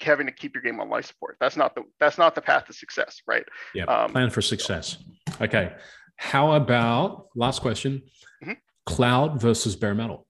[0.00, 2.64] having to keep your game on life support that's not the that's not the path
[2.66, 3.84] to success right Yeah.
[3.84, 4.96] Um, Plan for success.
[5.40, 5.74] Okay.
[6.16, 8.02] How about last question?
[8.42, 8.56] Mhm.
[8.86, 10.26] Cloud versus bare metal.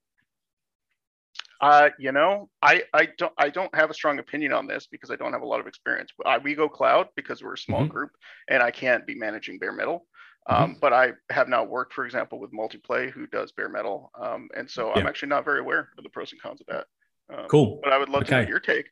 [1.60, 5.10] Uh, you know, I I don't I don't have a strong opinion on this because
[5.10, 6.10] I don't have a lot of experience.
[6.24, 7.88] I, we go cloud because we're a small Mhm.
[7.88, 8.10] group,
[8.48, 10.06] and I can't be managing bare metal.
[10.48, 14.48] Um, But I have not worked, for example, with Multiplay, who does bare metal, um,
[14.54, 16.86] and so I'm actually not very aware of the pros and cons of that.
[17.34, 17.80] Um, Cool.
[17.82, 18.48] But I would love to know Okay.
[18.48, 18.86] your take.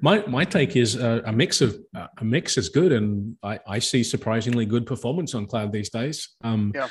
[0.00, 3.58] My my take is uh, a mix of uh, a mix is good, and I,
[3.66, 6.28] I see surprisingly good performance on cloud these days.
[6.42, 6.88] Um, Yeah.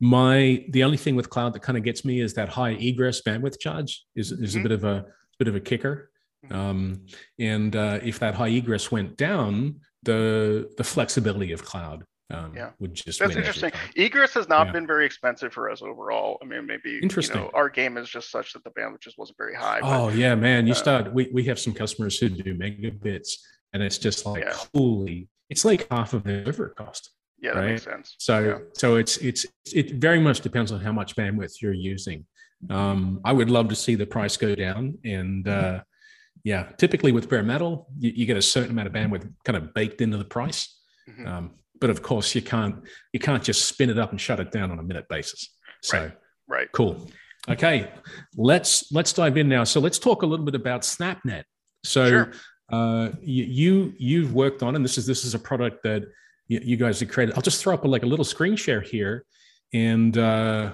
[0.00, 3.20] My the only thing with cloud that kind of gets me is that high egress
[3.22, 4.60] bandwidth charge is, is Mhm.
[4.60, 5.06] a bit of a
[5.38, 6.10] bit of a kicker.
[6.46, 6.54] Mhm.
[6.56, 7.06] Um,
[7.38, 12.70] and uh, if that high egress went down, the the flexibility of cloud um, Yeah.
[12.78, 13.72] would just That's interesting.
[13.96, 14.72] Egress has not Yeah.
[14.74, 16.38] been very expensive for us overall.
[16.40, 17.38] I mean, maybe you Interesting.
[17.40, 19.80] know, our game is just such that the bandwidth just wasn't very high.
[19.80, 20.66] but- Oh yeah, man!
[20.68, 21.12] You uh, start.
[21.12, 23.30] We, we have some customers who do megabits,
[23.72, 24.54] and it's just like Yeah.
[24.74, 25.28] holy.
[25.50, 27.10] It's like half of the server cost.
[27.40, 28.14] Yeah, that makes sense.
[28.18, 28.58] So Yeah.
[28.74, 32.26] so it's it's it very much depends on how much bandwidth you're using.
[32.68, 35.80] Um, I would love to see the price go down, and uh,
[36.44, 39.72] yeah, typically with bare metal, you, you get a certain amount of bandwidth kind of
[39.74, 40.78] baked into the price.
[41.08, 41.26] Mhm.
[41.26, 41.50] Um,
[41.80, 42.76] but of course, you can't
[43.12, 45.48] you can't just spin it up and shut it down on a minute basis.
[45.82, 46.12] So Right.
[46.48, 46.72] Right.
[46.72, 47.10] cool.
[47.48, 47.90] Okay,
[48.36, 49.64] let's let's dive in now.
[49.64, 51.44] So let's talk a little bit about SnapNet.
[51.84, 52.32] So Sure.
[52.70, 56.02] uh, you, you you've worked on, and this is this is a product that
[56.50, 57.36] you, you guys have created.
[57.36, 59.24] I'll just throw up a, like a little screen share here
[59.72, 60.72] and uh,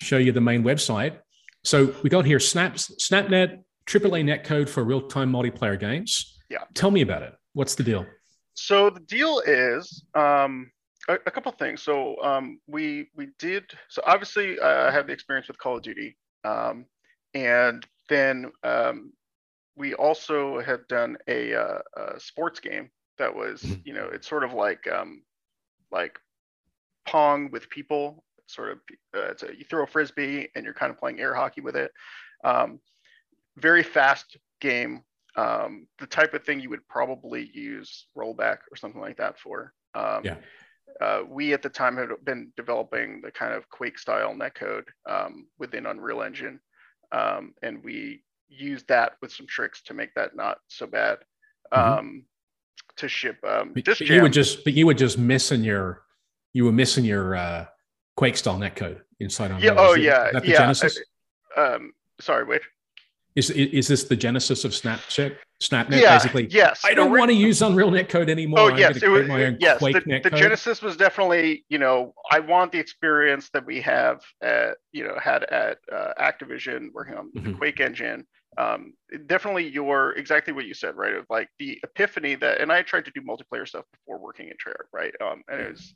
[0.00, 1.18] show you the main website.
[1.64, 6.38] So we got here Snaps SnapNet AAA netcode for real time multiplayer games.
[6.50, 6.64] Yeah.
[6.74, 7.34] Tell me about it.
[7.54, 8.04] What's the deal?
[8.52, 10.70] So the deal is um,
[11.08, 11.82] a, a couple things.
[11.82, 13.64] So um, we we did.
[13.88, 16.84] So obviously, uh, I have the experience with Call of Duty, um,
[17.32, 19.12] and then um,
[19.76, 22.90] we also have done a, uh, a sports game
[23.22, 23.86] that was, Mhm.
[23.86, 25.22] you know, it's sort of like um,
[25.90, 26.18] like
[27.06, 28.24] Pong with people.
[28.46, 28.78] Sort of,
[29.14, 31.76] uh, it's a, you throw a frisbee and you're kind of playing air hockey with
[31.76, 31.92] it.
[32.44, 32.80] Um,
[33.56, 35.04] very fast game
[35.36, 39.72] um, the type of thing you would probably use rollback or something like that for.
[39.94, 40.36] Um, Yeah.
[41.00, 45.48] Uh, we at the time had been developing the kind of Quake style netcode um,
[45.58, 46.60] within Unreal Engine,
[47.12, 51.18] um, and we used that with some tricks to make that not so bad
[51.72, 52.24] Mhm.
[52.96, 53.38] To ship.
[53.46, 56.02] Um, But, this but you were just but you were just missing your
[56.52, 57.66] you were missing your uh,
[58.16, 60.58] Quake style netcode inside on yeah, oh yeah, that the yeah.
[60.58, 60.98] Genesis?
[61.56, 62.62] um, sorry, wait.
[63.34, 65.36] Is, is this the genesis of Snapchat?
[65.62, 66.48] SnapNet, yeah, basically.
[66.48, 66.82] yes.
[66.84, 68.58] I don't want to use Unreal netcode anymore.
[68.60, 69.78] Oh I'm yes, it was, my own yes.
[69.78, 70.30] Quake The, the.
[70.36, 75.16] Genesis was definitely, you know, I want the experience that we have at, you know,
[75.22, 77.56] had at uh, Activision working on the Mhm.
[77.58, 78.26] Quake engine.
[78.58, 78.92] Um,
[79.26, 81.14] definitely, your exactly what you said, right?
[81.14, 84.54] Of like the epiphany that, and I tried to do multiplayer stuff before working in
[84.54, 85.14] Treyarch, right?
[85.22, 85.94] Um, and it was,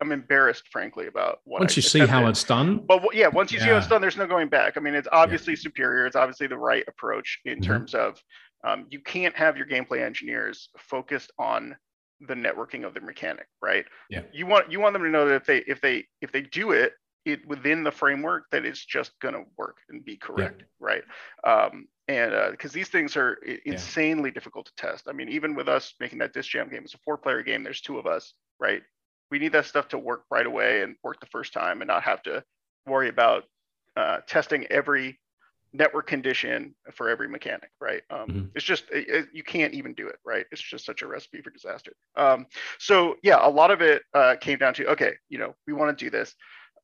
[0.00, 1.60] I'm embarrassed, frankly, about what.
[1.60, 4.00] Once I you see how it's done, But yeah, once you see how it's done,
[4.00, 4.76] there's no going back.
[4.76, 6.06] I mean, it's obviously superior.
[6.06, 7.62] It's obviously the right approach in Mhm.
[7.62, 8.20] terms of
[8.64, 11.76] um, you can't have your gameplay engineers focused on
[12.20, 13.84] the networking of the mechanic, right?
[14.08, 14.22] Yeah.
[14.32, 16.72] You want you want them to know that if they if they if they do
[16.72, 16.92] it
[17.24, 21.02] it within the framework that it's just gonna work and be correct, right?
[21.44, 25.08] Um, and because these things are insanely difficult to test.
[25.08, 27.62] I mean, even with us making that disc jam game, it's a four-player game.
[27.64, 28.82] There's two of us, right?
[29.30, 32.02] We need that stuff to work right away and work the first time, and not
[32.04, 32.44] have to
[32.86, 33.44] worry about
[33.96, 35.18] uh, testing every
[35.72, 38.02] network condition for every mechanic, right?
[38.10, 38.50] Um, Mhm.
[38.54, 40.46] It's just it, it- you can't even do it, right?
[40.52, 41.92] It's just such a recipe for disaster.
[42.16, 42.46] Um,
[42.78, 45.96] so yeah, a lot of it uh, came down to okay, you know, we want
[45.96, 46.34] to do this,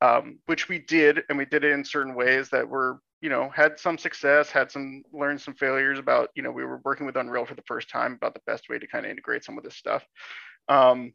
[0.00, 3.50] um, which we did, and we did it in certain ways that were, you know,
[3.50, 7.16] had some success, had some learned some failures about, you know, we were working with
[7.16, 9.64] Unreal for the first time about the best way to kind of integrate some of
[9.64, 10.04] this stuff.
[10.68, 11.12] Um,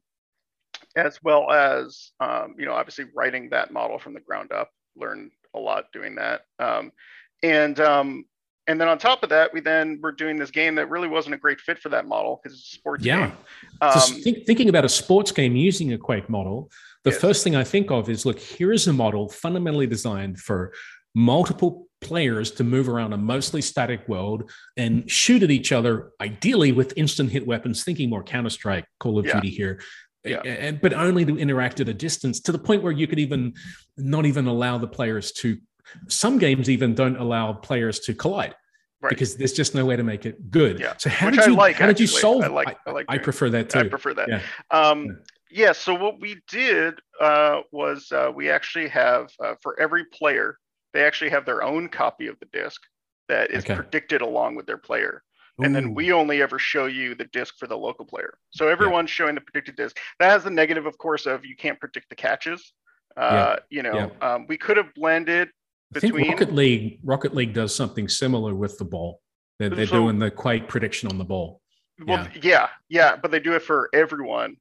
[0.95, 5.31] as well as um, you know obviously writing that model from the ground up learned
[5.53, 6.91] a lot doing that um,
[7.43, 8.25] and um,
[8.67, 11.33] and then on top of that we then were doing this game that really wasn't
[11.33, 13.27] a great fit for that model because it's a sports Yeah.
[13.27, 13.37] game
[13.81, 16.71] um, Just think, thinking about a sports game using a Quake model,
[17.03, 17.19] the Yes.
[17.19, 20.73] first thing I think of is look, here is a model fundamentally designed for
[21.13, 26.71] multiple players to move around a mostly static world and shoot at each other, ideally
[26.71, 29.33] with instant hit weapons, thinking more Counter Strike, Call of Yeah.
[29.35, 29.81] Duty here.
[30.23, 30.41] Yeah.
[30.41, 33.53] And, but only to interact at a distance to the point where you could even
[33.97, 35.57] not even allow the players to.
[36.09, 38.55] Some games even don't allow players to collide
[39.01, 39.09] Right.
[39.09, 40.79] because there's just no way to make it good.
[40.79, 40.95] Yeah.
[40.97, 42.43] So how Which did you like, how did you solve?
[42.43, 43.79] I like- I like I prefer that too.
[43.79, 44.27] I prefer that.
[44.27, 44.41] Yeah.
[44.71, 45.05] Um,
[45.51, 45.67] Yeah.
[45.67, 45.71] yeah.
[45.73, 50.57] So what we did uh, was uh, we actually have uh, for every player,
[50.95, 52.81] they actually have their own copy of the disc
[53.27, 53.75] that is Okay.
[53.75, 55.21] predicted along with their player.
[55.59, 58.37] And then we only ever show you the disc for the local player.
[58.51, 59.97] So everyone's showing the predicted disc.
[60.19, 62.73] That has the negative, of course, of you can't predict the catches.
[63.15, 65.49] Uh, You know, um, we could have blended
[65.95, 66.31] I think between.
[66.31, 69.21] Rocket League Rocket League does something similar with the ball.
[69.59, 71.61] They're, they're So- doing the quite prediction on the ball.
[72.05, 74.57] Well, yeah, yeah, but they do it for everyone.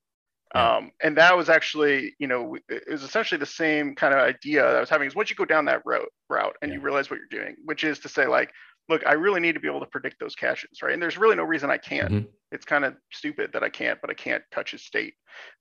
[0.55, 0.77] Yeah.
[0.77, 4.63] Um, and that was actually, you know, it was essentially the same kind of idea
[4.63, 7.11] that I was having is once you go down that route route and you realize
[7.11, 8.51] what you're doing, which is to say like,
[8.89, 10.93] look, I really need to be able to predict those caches, right?
[10.93, 12.13] And there's really no reason I can't.
[12.13, 12.27] Mhm.
[12.53, 15.15] It's kind of stupid that I can't, but I can't touch his state.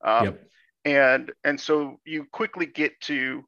[0.03, 0.47] Um, Yep.
[0.85, 3.45] and and so you quickly get to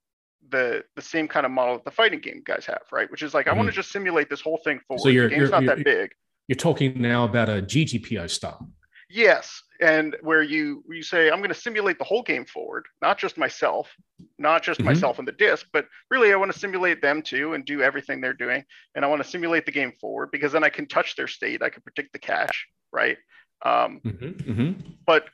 [0.49, 3.09] the the same kind of model that the fighting game guys have, right?
[3.11, 3.55] Which is like, mm-hmm.
[3.55, 5.01] I want to just simulate this whole thing forward.
[5.01, 6.11] So game's you're, not you're, that big.
[6.47, 8.69] You're talking now about a GGPO style.
[9.15, 13.17] Yes, and where you you say I'm going to simulate the whole game forward, not
[13.17, 13.89] just myself,
[14.37, 14.89] not just mm-hmm.
[14.89, 18.19] myself and the disc, but really I want to simulate them too and do everything
[18.19, 21.15] they're doing, and I want to simulate the game forward because then I can touch
[21.15, 23.17] their state, I can predict the cache, right?
[23.65, 24.51] Um, mm-hmm.
[24.51, 24.89] Mm-hmm.
[25.07, 25.29] But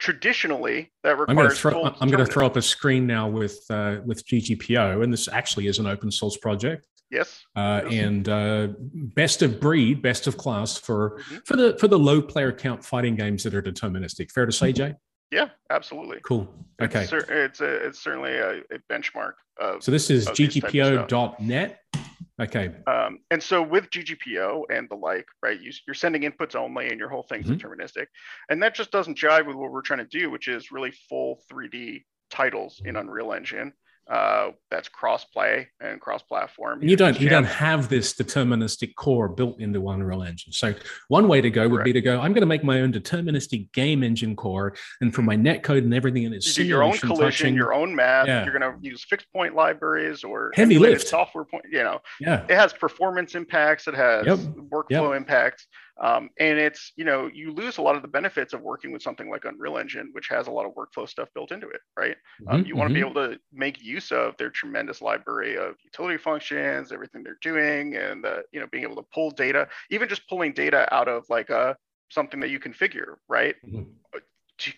[0.00, 1.28] traditionally that requires.
[1.28, 1.84] I'm going to throw.
[2.00, 5.66] I'm going to throw up a screen now with uh, with GGPO, and this actually
[5.66, 6.86] is an open source project.
[7.10, 7.44] Yes.
[7.54, 8.04] Uh, yes.
[8.04, 11.36] And uh, best of breed, best of class for mm-hmm.
[11.44, 14.30] for the for the low player count fighting games that are deterministic.
[14.30, 14.94] Fair to say, Jay?
[15.30, 16.20] Yeah, absolutely.
[16.24, 16.48] Cool.
[16.80, 17.02] Okay.
[17.02, 19.32] It's, it's, a, it's certainly a, a benchmark.
[19.58, 21.80] Of, so this is ggpo.net.
[22.40, 22.72] Okay.
[22.86, 26.98] Um, and so with GGPO and the like, right, you, are sending inputs only and
[26.98, 27.54] your whole thing's mm-hmm.
[27.54, 28.06] deterministic.
[28.48, 31.40] And that just doesn't jive with what we're trying to do, which is really full
[31.52, 33.72] 3D titles in Unreal Engine
[34.10, 36.82] uh, that's cross-play and cross-platform.
[36.82, 40.52] You don't you don't have this deterministic core built into Unreal Engine.
[40.52, 40.74] So
[41.08, 41.84] one way to go would Correct.
[41.84, 42.20] be to go.
[42.20, 45.94] I'm going to make my own deterministic game engine core, and for my netcode and
[45.94, 48.26] everything in its your own collision, touching, your own math.
[48.26, 48.44] Yeah.
[48.44, 51.64] You're going to use fixed point libraries or heavy lift software point.
[51.70, 53.88] You know, yeah, it has performance impacts.
[53.88, 54.38] It has yep.
[54.38, 55.16] workflow yep.
[55.16, 55.66] impacts.
[56.00, 59.02] Um, and it's, you know, you lose a lot of the benefits of working with
[59.02, 62.16] something like Unreal Engine, which has a lot of workflow stuff built into it, right?
[62.40, 63.14] Um, mm-hmm, um, you want to mm-hmm.
[63.14, 67.96] be able to make use of their tremendous library of utility functions, everything they're doing,
[67.96, 71.24] and, uh, you know, being able to pull data, even just pulling data out of
[71.28, 71.74] like a, uh,
[72.10, 73.54] something that you configure, right?
[73.66, 73.82] Mm-hmm.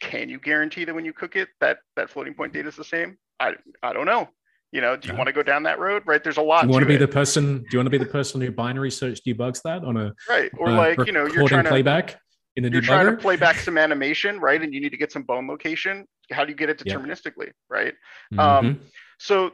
[0.01, 2.85] Can you guarantee that when you cook it, that that floating point data is the
[2.85, 3.19] same?
[3.39, 4.29] I, I don't know.
[4.77, 6.03] You know, do you want to go down that road?
[6.05, 6.23] Right.
[6.23, 6.61] There's a lot.
[6.61, 6.99] Do you want to, be it.
[6.99, 7.61] the person?
[7.61, 10.51] Do you want to be the person who binary search debugs that on a right?
[10.59, 12.21] Or uh, like you know, you're trying to playback
[12.57, 12.85] in a you're debugger?
[12.85, 14.61] trying to play back some animation, right?
[14.61, 16.05] And you need to get some bone location.
[16.31, 17.95] How do you get it deterministically, right?
[18.35, 18.39] Mm-hmm.
[18.39, 18.81] Um,
[19.19, 19.53] so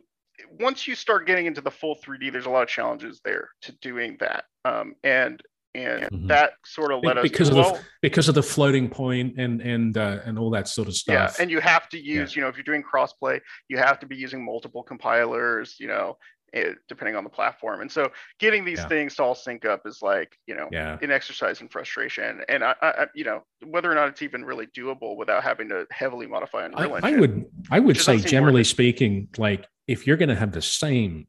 [0.59, 3.73] once you start getting into the full 3D, there's a lot of challenges there to
[3.79, 4.47] doing that.
[4.65, 5.41] Um, and
[5.75, 6.27] and mm-hmm.
[6.27, 9.61] that sort of led us because of well, the because of the floating point and
[9.61, 11.35] and uh, and all that sort of stuff.
[11.37, 12.41] Yeah, and you have to use yeah.
[12.41, 15.77] you know if you're doing crossplay, you have to be using multiple compilers.
[15.79, 16.19] You know,
[16.53, 17.81] it, eh, depending on the platform.
[17.81, 18.89] And so getting these yeah.
[18.89, 20.99] things to all sync up is like, you know, yeah.
[21.01, 22.43] an exercise in frustration.
[22.49, 25.87] And I, I, you know, whether or not it's even really doable without having to
[25.91, 30.29] heavily modify Unreal I, I would, I would say generally speaking, like if you're going
[30.29, 31.27] to have the same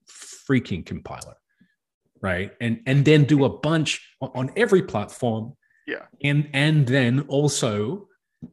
[0.50, 1.36] freaking compiler,
[2.24, 2.54] right?
[2.62, 5.56] And and then do a bunch on every platform.
[5.86, 6.06] Yeah.
[6.24, 8.08] And and then also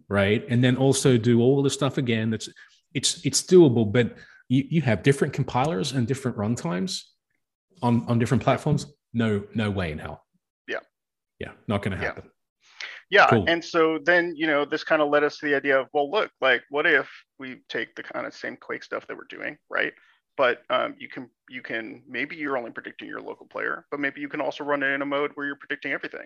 [0.09, 0.45] right?
[0.51, 2.49] And then also do all the stuff again that's
[2.93, 4.17] it's it's doable but
[4.49, 7.03] you, you have different compilers and different runtimes
[7.83, 8.87] on on different platforms.
[9.15, 10.27] No no way in hell.
[10.69, 10.81] Yeah.
[11.39, 12.25] Yeah not going to happen.
[13.09, 13.31] Yeah, yeah.
[13.31, 13.45] Cool.
[13.47, 16.11] and so then you know this kind of led us to the idea of well
[16.11, 19.57] look like what if we take the kind of same quake stuff that we're doing
[19.69, 19.93] right
[20.41, 24.23] but um, you can you can maybe you're only predicting your local player, but maybe
[24.23, 26.25] you can also run it in a mode where you're predicting everything,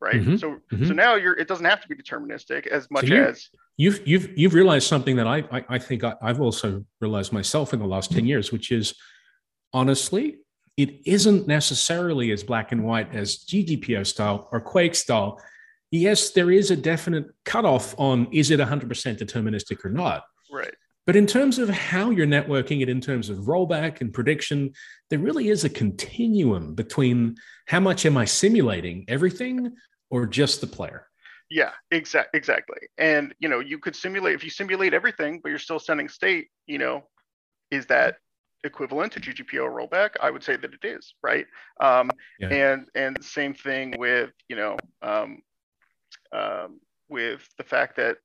[0.00, 0.14] right?
[0.14, 0.36] Mm-hmm.
[0.36, 0.86] So mm-hmm.
[0.86, 4.38] so now you're it doesn't have to be deterministic as much so as you've you've
[4.38, 7.86] you've realized something that I I, I think I, I've also realized myself in the
[7.86, 8.94] last ten years, which is
[9.72, 10.36] honestly
[10.76, 15.42] it isn't necessarily as black and white as GGPO style or Quake style.
[15.90, 18.86] Yes, there is a definite cutoff on is it 100%
[19.18, 20.22] deterministic or not.
[20.52, 20.74] Right.
[21.06, 24.72] But in terms of how you're networking it, in terms of rollback and prediction,
[25.08, 29.72] there really is a continuum between how much am I simulating everything
[30.10, 31.06] or just the player.
[31.48, 32.80] Yeah, exact, exactly.
[32.98, 36.48] And you know, you could simulate if you simulate everything, but you're still sending state.
[36.66, 37.04] You know,
[37.70, 38.16] is that
[38.64, 40.10] equivalent to GGPO rollback?
[40.20, 41.46] I would say that it is, right?
[41.80, 42.48] Um, yeah.
[42.48, 45.38] And and same thing with you know um,
[46.32, 48.16] um, with the fact that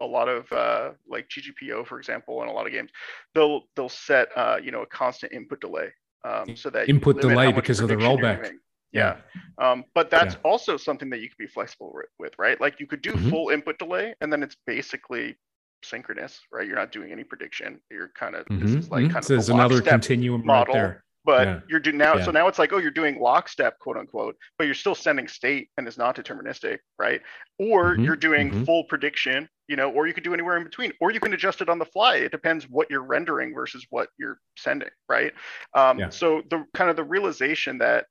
[0.00, 2.90] a lot of uh, like GGPO, for example, in a lot of games,
[3.34, 5.88] they'll they'll set uh, you know a constant input delay
[6.24, 8.52] um, so that input delay because of the rollback.
[8.92, 9.18] Yeah,
[9.58, 10.40] um, but that's yeah.
[10.44, 12.58] also something that you could be flexible with, right?
[12.60, 13.30] Like you could do mm-hmm.
[13.30, 15.36] full input delay, and then it's basically
[15.84, 16.66] synchronous, right?
[16.66, 17.80] You're not doing any prediction.
[17.90, 18.64] You're kind of mm-hmm.
[18.64, 19.12] this is like mm-hmm.
[19.12, 20.74] kind so of there's another continuum model.
[20.74, 21.60] Right there but yeah.
[21.68, 22.24] you're doing now yeah.
[22.24, 25.68] so now it's like oh you're doing lockstep quote unquote but you're still sending state
[25.76, 27.20] and it's not deterministic right
[27.58, 28.04] or mm-hmm.
[28.04, 28.64] you're doing mm-hmm.
[28.64, 31.60] full prediction you know or you could do anywhere in between or you can adjust
[31.60, 35.32] it on the fly it depends what you're rendering versus what you're sending right
[35.74, 36.08] um, yeah.
[36.08, 38.06] so the kind of the realization that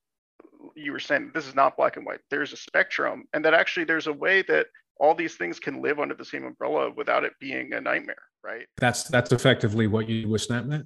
[0.76, 3.86] you were saying this is not black and white there's a spectrum and that actually
[3.86, 4.68] there's a way that
[5.00, 8.66] all these things can live under the same umbrella without it being a nightmare right
[8.78, 10.86] that's that's effectively what you with snapnet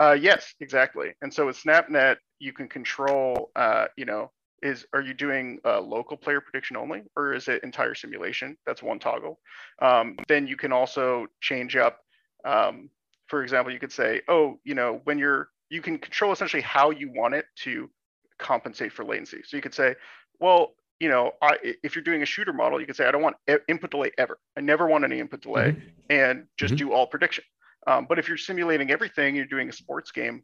[0.00, 1.14] uh, yes, exactly.
[1.22, 4.30] And so with SnapNet, you can control, uh, you know,
[4.62, 8.82] is are you doing uh, local player prediction only or is it entire simulation that's
[8.82, 9.38] one toggle
[9.82, 12.00] um, then you can also change up
[12.44, 12.88] um,
[13.26, 16.90] for example you could say oh you know when you're you can control essentially how
[16.90, 17.90] you want it to
[18.38, 19.94] compensate for latency so you could say
[20.40, 23.22] well you know I, if you're doing a shooter model you could say i don't
[23.22, 23.36] want
[23.68, 25.88] input delay ever i never want any input delay mm-hmm.
[26.10, 26.88] and just mm-hmm.
[26.88, 27.44] do all prediction
[27.86, 30.42] um, but if you're simulating everything you're doing a sports game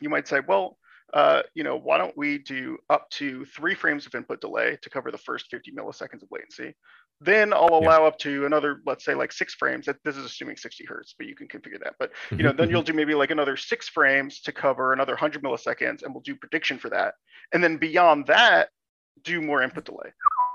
[0.00, 0.76] you might say well
[1.12, 4.90] uh, you know, why don't we do up to three frames of input delay to
[4.90, 6.74] cover the first 50 milliseconds of latency?
[7.20, 8.08] Then I'll allow yeah.
[8.08, 9.88] up to another, let's say like six frames.
[10.04, 11.94] This is assuming 60 hertz, but you can configure that.
[12.00, 15.42] But you know, then you'll do maybe like another six frames to cover another 100
[15.42, 17.14] milliseconds, and we'll do prediction for that.
[17.52, 18.70] And then beyond that,
[19.22, 20.12] do more input delay,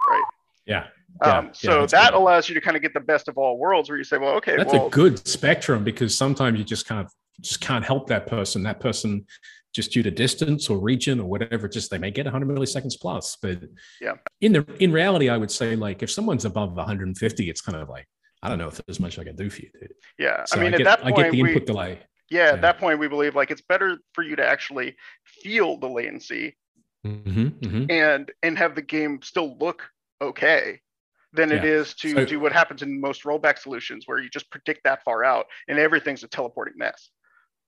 [0.09, 0.23] right?
[0.65, 0.87] Yeah.
[1.23, 2.17] yeah um, so yeah, that good.
[2.17, 4.35] allows you to kind of get the best of all worlds, where you say, well,
[4.35, 8.07] okay, that's well, a good spectrum because sometimes you just kind of just can't help
[8.07, 8.63] that person.
[8.63, 9.25] That person
[9.73, 13.37] just due to distance or region or whatever just they may get 100 milliseconds plus
[13.41, 13.59] but
[14.01, 17.77] yeah in the in reality i would say like if someone's above 150 it's kind
[17.77, 18.07] of like
[18.41, 19.93] i don't know if there's much i can do for you dude.
[20.17, 21.99] yeah so i mean I get, at that point i get the input we, delay
[22.31, 24.95] yeah, yeah, at that point we believe like it's better for you to actually
[25.25, 26.55] feel the latency
[27.05, 27.91] mm-hmm, mm-hmm.
[27.91, 29.89] and and have the game still look
[30.21, 30.79] okay
[31.33, 31.57] than yeah.
[31.57, 34.83] it is to so, do what happens in most rollback solutions where you just predict
[34.83, 37.09] that far out and everything's a teleporting mess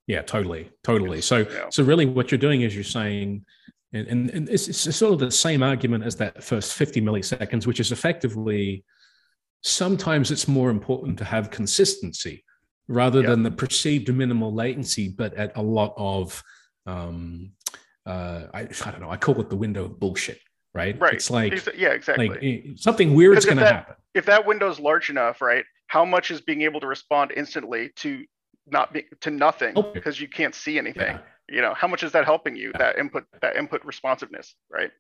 [0.08, 1.22] yeah, totally, totally.
[1.22, 3.46] So, so really, what you're doing is you're saying,
[3.94, 7.66] and, and, and it's, it's sort of the same argument as that first 50 milliseconds,
[7.68, 8.84] which is effectively
[9.62, 12.44] sometimes it's more important to have consistency
[12.88, 13.30] rather yeah.
[13.30, 16.44] than the perceived minimal latency, but at a lot of,
[16.88, 17.52] um,
[18.06, 20.40] uh, I, I don't know, I call it the window of bullshit,
[20.74, 21.00] right?
[21.00, 21.14] Right.
[21.16, 22.30] It's like, yeah, exactly.
[22.30, 23.96] Like eh, something weird is going to happen.
[24.14, 25.66] If that window is large enough, right?
[25.88, 28.24] How much is being able to respond instantly to
[28.68, 29.92] not be, to nothing oh.
[29.94, 31.16] because you can't see anything.
[31.16, 31.20] Yeah.
[31.50, 32.72] You know, how much is that helping you?
[32.78, 34.92] That input, that input responsiveness, right?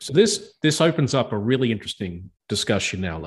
[0.00, 3.18] So this this opens up a really interesting discussion now.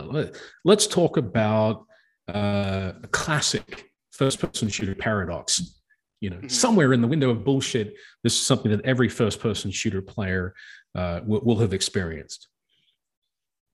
[0.66, 1.86] Let's talk about
[2.28, 5.80] uh, a classic first-person shooter paradox.
[6.20, 6.48] You know, mm-hmm.
[6.48, 10.54] somewhere in the window of bullshit, this is something that every first-person shooter player
[10.96, 12.48] uh, will, will, have experienced.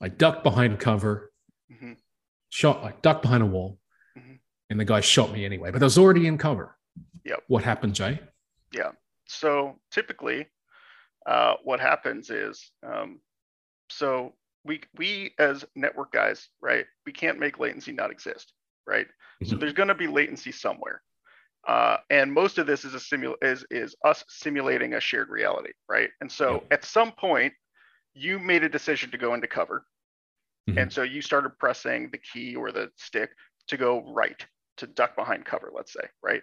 [0.02, 1.32] I ducked behind cover,
[1.72, 1.94] mm-hmm.
[2.50, 3.80] shot, I ducked behind a wall,
[4.70, 6.78] and the guy shot me anyway, but I was already in cover.
[7.26, 7.44] Yep.
[7.48, 8.20] What happened, Jay?
[8.74, 8.92] Yeah.
[9.28, 10.48] So typically,
[11.26, 13.20] uh, what happens is, um,
[13.90, 16.86] so we we as network guys, right?
[17.06, 18.54] We can't make latency not exist,
[18.88, 19.08] right?
[19.08, 19.46] Mm-hmm.
[19.46, 21.02] So there's going to be latency somewhere,
[21.68, 25.72] uh, and most of this is a simul is is us simulating a shared reality,
[25.88, 26.10] right?
[26.22, 26.68] And so yep.
[26.72, 27.54] at some point,
[28.14, 29.86] you made a decision to go into cover,
[30.70, 30.80] mm-hmm.
[30.80, 33.32] and so you started pressing the key or the stick
[33.68, 34.46] to go right
[34.78, 36.42] to duck behind cover, let's say, right?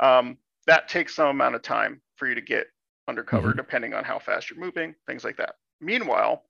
[0.00, 2.66] Um, that takes some amount of time for you to get
[3.06, 3.58] undercover, mm-hmm.
[3.58, 5.56] depending on how fast you're moving, things like that.
[5.80, 6.42] Meanwhile,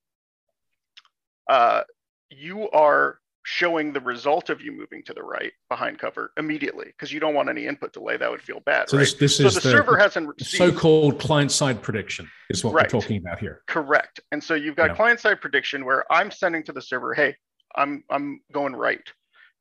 [1.49, 1.83] uh,
[2.31, 7.13] you are showing the result of you moving to the right behind cover immediately because
[7.13, 8.17] you don't want any input delay.
[8.17, 8.89] That would feel bad.
[8.89, 9.03] So right?
[9.03, 12.93] this, this so is the, the server hasn't received, so-called client-side prediction is what right.
[12.93, 13.63] we're talking about here.
[13.67, 14.21] Correct.
[14.33, 14.97] And so you've got yeah.
[14.97, 17.37] client-side prediction where I'm sending to the server, hey,
[17.77, 19.03] I'm I'm going right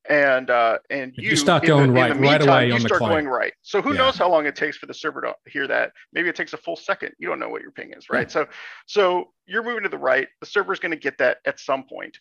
[0.10, 2.88] and uh, and you, you start going the, right meantime, right away you on the
[2.88, 3.26] start client.
[3.26, 3.54] going right.
[3.62, 4.00] So who yeah.
[4.00, 5.94] knows how long it takes for the server to hear that?
[6.12, 7.14] Maybe it takes a full second.
[7.20, 8.28] You don't know what your ping is, right?
[8.28, 8.34] Yeah.
[8.34, 8.48] So
[8.86, 10.28] so you're moving to the right.
[10.42, 12.18] The server is going to get that at some point.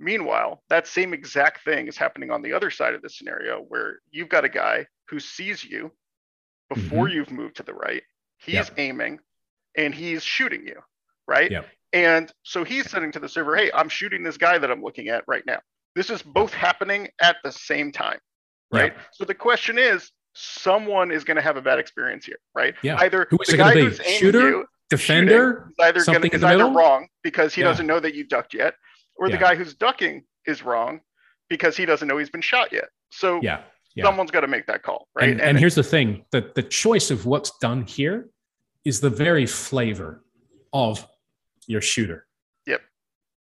[0.00, 4.00] Meanwhile, that same exact thing is happening on the other side of the scenario where
[4.10, 5.92] you've got a guy who sees you
[6.68, 7.16] before mm-hmm.
[7.16, 8.02] you've moved to the right.
[8.38, 8.74] He's yeah.
[8.78, 9.20] aiming
[9.76, 10.80] and he's shooting you,
[11.28, 11.50] right?
[11.50, 11.62] Yeah.
[11.92, 15.08] And so he's sending to the server, "Hey, I'm shooting this guy that I'm looking
[15.08, 15.60] at right now."
[15.94, 18.18] This is both happening at the same time,
[18.72, 18.92] right?
[18.96, 19.02] Yeah.
[19.12, 22.74] So the question is, someone is going to have a bad experience here, right?
[22.82, 22.96] Yeah.
[22.98, 26.70] Either Who is the guy who's aiming shooter, you, defender, is either, gonna, is either
[26.70, 27.68] wrong because he yeah.
[27.68, 28.74] doesn't know that you ducked yet,
[29.16, 29.36] or yeah.
[29.36, 31.00] the guy who's ducking is wrong
[31.48, 32.88] because he doesn't know he's been shot yet.
[33.10, 33.62] So yeah.
[33.94, 34.04] Yeah.
[34.04, 35.28] someone's got to make that call, right?
[35.28, 38.30] And, and, and here's the thing: that the choice of what's done here
[38.84, 40.24] is the very flavor
[40.72, 41.06] of
[41.66, 42.26] your shooter
[42.66, 42.80] Yep.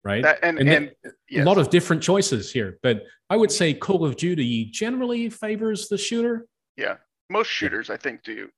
[0.03, 0.23] right?
[0.23, 0.91] That, and, and,
[1.29, 1.43] yes.
[1.43, 5.89] a lot of different choices here, but I would say Call of Duty generally favors
[5.89, 6.47] the shooter.
[6.77, 6.97] Yeah,
[7.29, 7.95] most shooters yeah.
[7.95, 8.49] I think do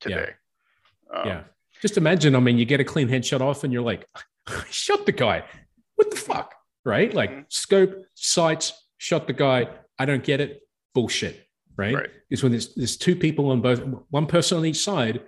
[0.00, 0.30] today.
[1.12, 1.18] Yeah.
[1.18, 1.42] Um, yeah.
[1.80, 4.06] Just imagine, I mean, you get a clean headshot off, and you're like,
[4.70, 5.44] "Shot the guy!
[6.00, 7.12] What the fuck?" Right?
[7.12, 7.40] Like mm-hmm.
[7.48, 9.68] scope, sights, shot the guy.
[9.98, 10.62] I don't get it.
[10.94, 11.46] Bullshit.
[11.76, 11.94] Right?
[11.94, 12.10] right?
[12.30, 15.20] Is when there's there's two people on both, one person on each side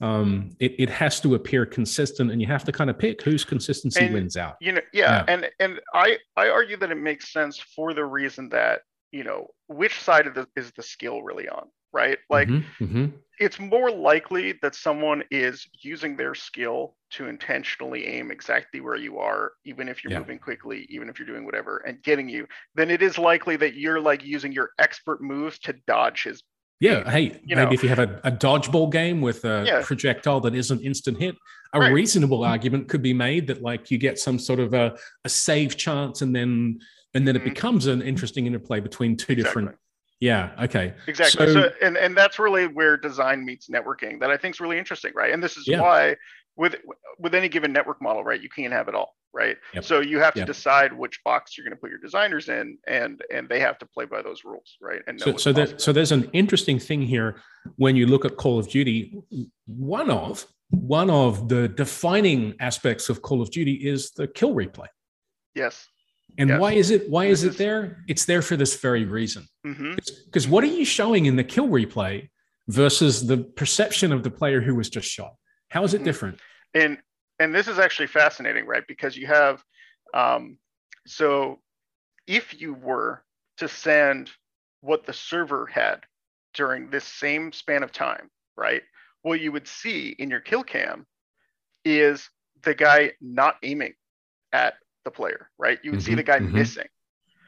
[0.00, 3.44] um, it, it has to appear consistent and you have to kind of pick whose
[3.44, 6.96] consistency and, wins out you know yeah, yeah, and and i i argue that it
[6.96, 8.80] makes sense for the reason that
[9.12, 13.12] you know which side of the is the skill really on right like Mhm, mhm.
[13.38, 19.18] it's more likely that someone is using their skill to intentionally aim exactly where you
[19.18, 20.18] are even if you're Yeah.
[20.20, 23.74] moving quickly even if you're doing whatever and getting you then it is likely that
[23.74, 26.42] you're like using your expert moves to dodge his
[26.82, 27.10] Yeah.
[27.10, 27.72] Hey, You maybe know.
[27.72, 29.82] if you have a, a dodgeball game with a Yeah.
[29.82, 31.36] projectile that isn't instant hit,
[31.74, 31.92] a Right.
[31.92, 35.76] reasonable argument could be made that like you get some sort of a, a save
[35.76, 36.78] chance and then
[37.12, 37.52] and then it Mhm.
[37.52, 39.76] becomes an interesting interplay between two different.
[40.20, 40.50] Yeah.
[40.64, 40.94] Okay.
[41.06, 41.46] Exactly.
[41.46, 44.78] So- So, and and that's really where design meets networking that I think is really
[44.78, 45.32] interesting, right?
[45.32, 45.80] And this is Yeah.
[45.80, 46.16] why
[46.56, 46.76] with
[47.18, 49.56] with any given network model, right, you can't have it all, right?
[49.74, 49.84] Yep.
[49.84, 50.46] So you have to Yep.
[50.46, 53.86] decide which box you're going to put your designers in, and and they have to
[53.86, 55.00] play by those rules, right?
[55.06, 57.40] And So, so, there, so there's an interesting thing here
[57.76, 59.14] when you look at Call of Duty.
[59.66, 64.86] One of one of the defining aspects of Call of Duty is the kill replay.
[65.54, 65.86] yes.
[66.38, 67.08] And why is it?
[67.10, 68.02] Why is it there?
[68.08, 69.46] It's there for this very reason.
[69.62, 72.28] Because what are you showing in the kill replay
[72.68, 75.34] versus the perception of the player who was just shot?
[75.68, 76.04] How is it Mhm.
[76.04, 76.40] different?
[76.74, 76.98] and
[77.40, 79.64] and this is actually fascinating right because you have
[80.14, 80.56] um,
[81.06, 81.60] so
[82.26, 83.24] if you were
[83.56, 84.30] to send
[84.82, 86.04] what the server had
[86.54, 88.82] during this same span of time right
[89.22, 91.06] what you would see in your kill cam
[91.84, 92.28] is
[92.62, 93.94] the guy not aiming
[94.52, 94.74] at
[95.04, 96.52] the player right you would see Mhm, the guy mhm.
[96.52, 96.86] missing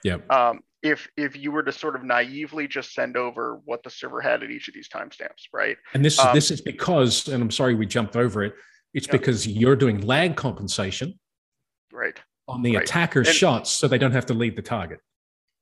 [0.04, 0.30] Yep.
[0.32, 4.20] um, if if you were to sort of naively just send over what the server
[4.20, 7.50] had at each of these timestamps right And this Um, this is because, and I'm
[7.50, 8.54] sorry we jumped over it.
[8.94, 9.12] It's Yeah.
[9.12, 11.18] because you're doing lag compensation
[11.92, 12.82] right on the Right.
[12.82, 15.00] attacker's And- shots, so they don't have to leave the target.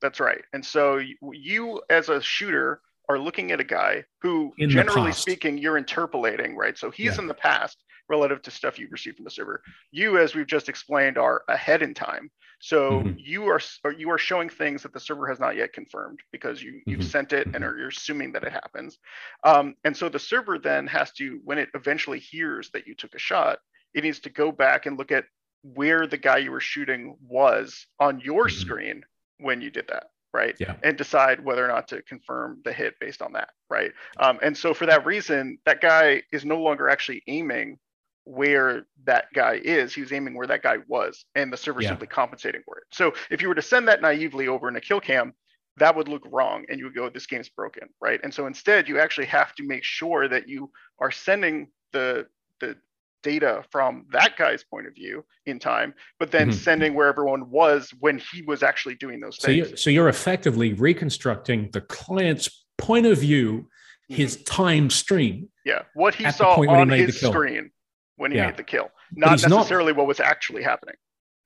[0.00, 0.42] That's right.
[0.54, 2.80] And so you, you as a shooter
[3.10, 6.78] are looking at a guy who, In generally speaking, you're interpolating, right?
[6.78, 7.22] So he's Yeah.
[7.22, 9.62] in the past relative to stuff you've received from the server.
[9.90, 12.30] You, as we've just explained, are ahead in time.
[12.60, 13.14] So Mhm.
[13.18, 13.60] you are
[13.96, 17.10] you are showing things that the server has not yet confirmed because you you've Mhm.
[17.16, 17.54] sent it Mm-hmm.
[17.56, 18.98] and are you're assuming that it happens.
[19.42, 23.14] Um, and so the server then has to, when it eventually hears that you took
[23.14, 23.58] a shot,
[23.94, 25.24] it needs to go back and look at
[25.62, 28.60] where the guy you were shooting was on your Mhm.
[28.60, 29.04] screen
[29.38, 30.56] when you did that, right?
[30.58, 30.76] Yeah.
[30.82, 33.92] And decide whether or not to confirm the hit based on that, right?
[34.18, 37.78] Um, and so for that reason, that guy is no longer actually aiming
[38.24, 39.94] where that guy is.
[39.94, 41.88] He was aiming where that guy was, and the server Yeah.
[41.88, 42.84] simply compensating for it.
[42.92, 45.32] So if you were to send that naively over in a kill cam,
[45.78, 48.20] that would look wrong, and you would go, "This game's broken," right?
[48.22, 52.28] And so instead, you actually have to make sure that you are sending the
[52.60, 52.76] the
[53.22, 56.54] data from that guy's point of view in time, but then Mhm.
[56.54, 59.68] sending where everyone was when he was actually doing those So things.
[59.68, 63.68] you're, so you're effectively reconstructing the client's point of view,
[64.08, 65.48] his time stream.
[65.64, 67.70] Yeah, what he the saw he on the his screen
[68.16, 68.46] when he Yeah.
[68.46, 70.96] made the kill, not he's not- necessarily what was actually happening.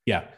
[0.07, 0.29] Yeah.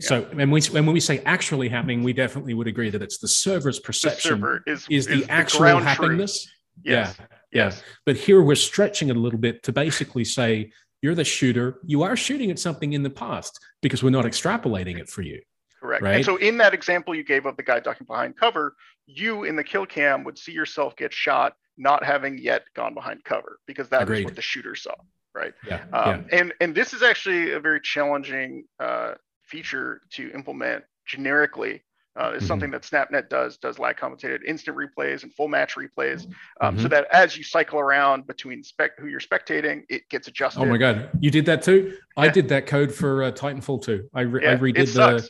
[0.00, 3.28] So when we when we say actually happening, we definitely would agree that it's the
[3.28, 6.50] server's The perception server is is the actual happiness.
[6.84, 7.16] Yes.
[7.18, 7.26] Yeah.
[7.52, 7.82] Yes.
[8.06, 10.72] But here we're stretching it a little bit to basically say
[11.02, 11.80] you're the shooter.
[11.84, 15.40] You are shooting at something in the past because we're not extrapolating it for you.
[15.80, 16.02] Correct.
[16.02, 16.16] Right.
[16.16, 18.76] And so in that example you gave of the guy ducking behind cover,
[19.06, 23.24] you in the kill cam would see yourself get shot, not having yet gone behind
[23.24, 24.24] cover, because that is Agreed.
[24.24, 24.94] what the shooter saw.
[25.34, 25.54] Right.
[25.66, 25.82] Yeah.
[25.92, 26.38] Um, yeah.
[26.38, 31.82] and and this is actually a very challenging uh, feature to implement generically.
[32.14, 32.48] Uh, it's Mhm.
[32.48, 36.26] something that SnapNet does does lag compensated instant replays and full match replays,
[36.60, 36.90] um, so Mhm.
[36.90, 40.60] that as you cycle around between spec who you're spectating, it gets adjusted.
[40.60, 41.08] Oh my God.
[41.20, 41.96] You did that too?
[42.16, 44.10] I did that code for uh, Titanfall 2.
[44.14, 45.28] I, re- I redid it the.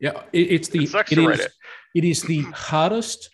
[0.00, 0.22] Yeah.
[0.32, 0.84] It, it's the.
[0.84, 1.52] It sucks it to write it.
[1.94, 3.28] it is the hardest,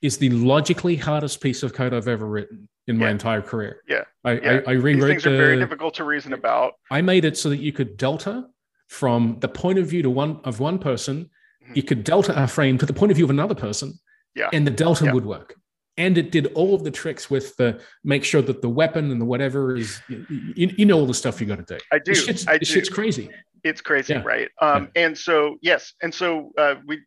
[0.00, 3.10] is the logically hardest piece of code I've ever written in my Yeah.
[3.10, 3.82] entire career.
[3.88, 4.04] Yeah.
[4.24, 4.60] I, Yeah.
[4.66, 6.74] I, I These rewrote things are very difficult to reason about.
[6.88, 8.46] I made it so that you could delta
[8.88, 11.30] from the point of view to one of one person.
[11.74, 13.94] You could delta a frame to the point of view of another person,
[14.34, 14.50] Yeah.
[14.52, 15.12] and the delta Yeah.
[15.12, 15.54] would work.
[15.98, 19.20] And it did all of the tricks with the make sure that the weapon and
[19.20, 21.78] the whatever is you, you- you know all the stuff you got to do.
[21.92, 22.12] I do.
[22.14, 22.64] This shit's, I do.
[22.64, 23.30] shit's crazy.
[23.64, 24.22] it's crazy Yeah.
[24.24, 26.98] right um and so yes and so uh, we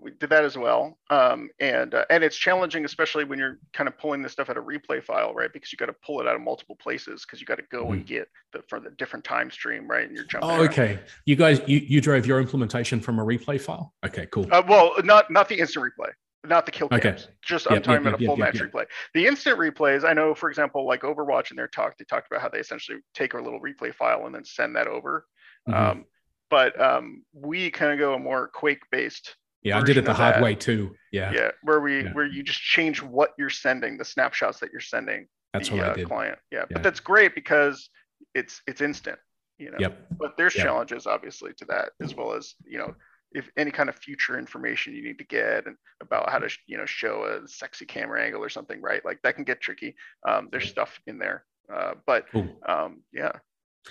[0.00, 3.88] we did that as well um and uh, and it's challenging especially when you're kind
[3.88, 6.26] of pulling this stuff out of replay file right because you got to pull it
[6.28, 9.24] out of multiple places because you got to go and get the for the different
[9.24, 10.60] time stream right and you're jumping Mm-hmm.
[10.60, 10.70] Oh, around.
[10.72, 10.98] okay.
[11.24, 13.94] You guys, you, you drove your implementation from a replay file.
[14.04, 14.46] Okay, cool.
[14.52, 16.10] uh, well not not the instant replay
[16.44, 17.24] not the kill cams Okay.
[17.42, 18.72] just i'm Yep, talking yep, about a full yep, match yep.
[18.72, 22.26] replay the instant replays i know for example like overwatch in their talk they talked
[22.30, 25.24] about how they essentially take a little replay file and then send that over
[25.68, 25.74] Mhm.
[25.74, 26.04] um
[26.50, 30.12] but um we kind of go a more quake based yeah, I did it the
[30.14, 30.42] hard that.
[30.42, 30.94] way too.
[31.12, 32.12] Yeah, yeah where we Yeah.
[32.12, 35.84] where you just change what you're sending the snapshots that you're sending that's the what
[35.84, 36.06] I uh, did.
[36.08, 36.60] client yeah.
[36.60, 36.64] Yeah.
[36.72, 37.90] but that's great because
[38.34, 39.18] it's it's instant
[39.58, 40.06] you know Yep.
[40.18, 40.64] but there's Yeah.
[40.64, 42.94] challenges obviously to that as well as you know
[43.34, 46.76] if any kind of future information you need to get and about how to you
[46.78, 49.94] know show a sexy camera angle or something right like that can get tricky
[50.26, 51.44] um, there's stuff in there
[51.74, 52.48] uh, but cool.
[52.66, 53.32] um, yeah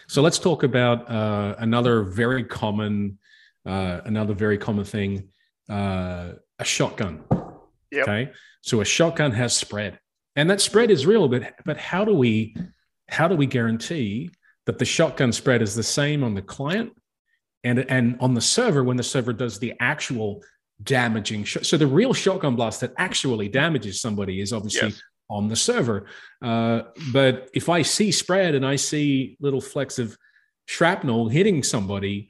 [0.07, 3.17] so let's talk about uh, another very common
[3.67, 5.27] uh, another very common thing
[5.71, 7.23] uh, a shotgun
[7.91, 8.07] yep.
[8.07, 9.99] okay so a shotgun has spread
[10.35, 12.55] and that spread is real but but how do we
[13.09, 14.29] how do we guarantee
[14.65, 16.91] that the shotgun spread is the same on the client
[17.63, 20.43] and and on the server when the server does the actual
[20.83, 25.01] damaging sh- so the real shotgun blast that actually damages somebody is obviously yes.
[25.29, 26.05] on the server
[26.41, 30.17] uh, but if i see spread and i see little flecks of
[30.65, 32.27] shrapnel hitting somebody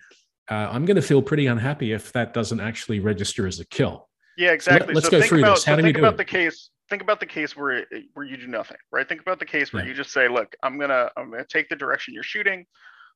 [0.50, 4.08] uh, i'm going to feel pretty unhappy if that doesn't actually register as a kill
[4.38, 6.14] yeah exactly let, us go through about, this how so do think we do about
[6.14, 6.18] it?
[6.18, 9.46] the case think about the case where where you do nothing right think about the
[9.46, 9.90] case where yeah.
[9.90, 12.66] you just say look i'm gonna i'm gonna take the direction you're shooting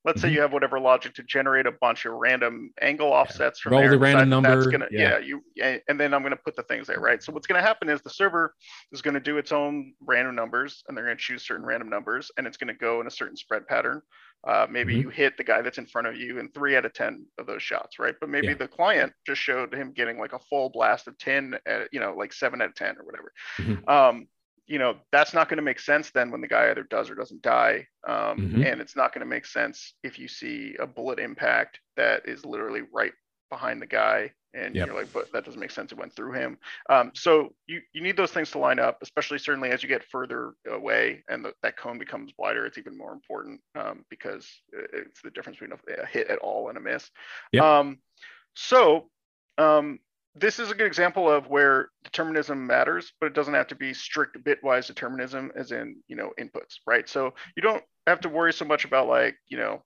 [0.05, 0.29] let's mm-hmm.
[0.29, 3.81] say you have whatever logic to generate a bunch of random angle offsets from roll
[3.81, 3.91] there.
[3.91, 5.17] the random number gonna, yeah.
[5.17, 5.19] yeah.
[5.19, 7.67] you and then i'm going to put the things there right so what's going to
[7.67, 8.53] happen is the server
[8.91, 11.89] is going to do its own random numbers and they're going to choose certain random
[11.89, 14.01] numbers and it's going to go in a certain spread pattern
[14.47, 15.01] uh, maybe mm-hmm.
[15.01, 17.47] you hit the guy that's in front of you in three out of 10 of
[17.47, 18.15] those shots, right?
[18.19, 18.55] But maybe yeah.
[18.55, 22.13] the client just showed him getting like a full blast of 10, at, you know,
[22.15, 23.33] like seven out of 10 or whatever.
[23.57, 23.89] Mm-hmm.
[23.89, 24.27] Um,
[24.67, 27.15] you know that's not going to make sense then when the guy either does or
[27.15, 28.63] doesn't die um, mm-hmm.
[28.63, 32.45] and it's not going to make sense if you see a bullet impact that is
[32.45, 33.13] literally right
[33.49, 34.87] behind the guy and yep.
[34.87, 36.57] you're like but that doesn't make sense it went through him
[36.89, 40.03] um, so you, you need those things to line up especially certainly as you get
[40.03, 44.47] further away and the, that cone becomes wider it's even more important um, because
[44.93, 47.09] it's the difference between a hit at all and a miss
[47.51, 47.63] yep.
[47.63, 47.99] Um,
[48.55, 49.09] so
[49.57, 49.99] um,
[50.35, 53.93] this is a good example of where determinism matters, but it doesn't have to be
[53.93, 57.07] strict bitwise determinism as in, you know, inputs, right?
[57.07, 59.83] So you don't have to worry so much about like, you know,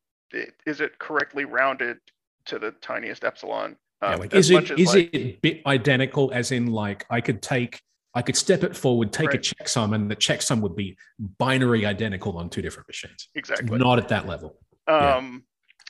[0.65, 1.97] is it correctly rounded
[2.45, 3.77] to the tiniest epsilon?
[4.01, 7.41] Um, yeah, like, is it is like, it bit identical as in like I could
[7.41, 7.81] take
[8.15, 9.35] I could step it forward, take right.
[9.35, 10.97] a checksum, and the checksum would be
[11.37, 13.29] binary identical on two different machines.
[13.35, 13.77] Exactly.
[13.77, 14.57] Not at that level.
[14.87, 15.43] Um,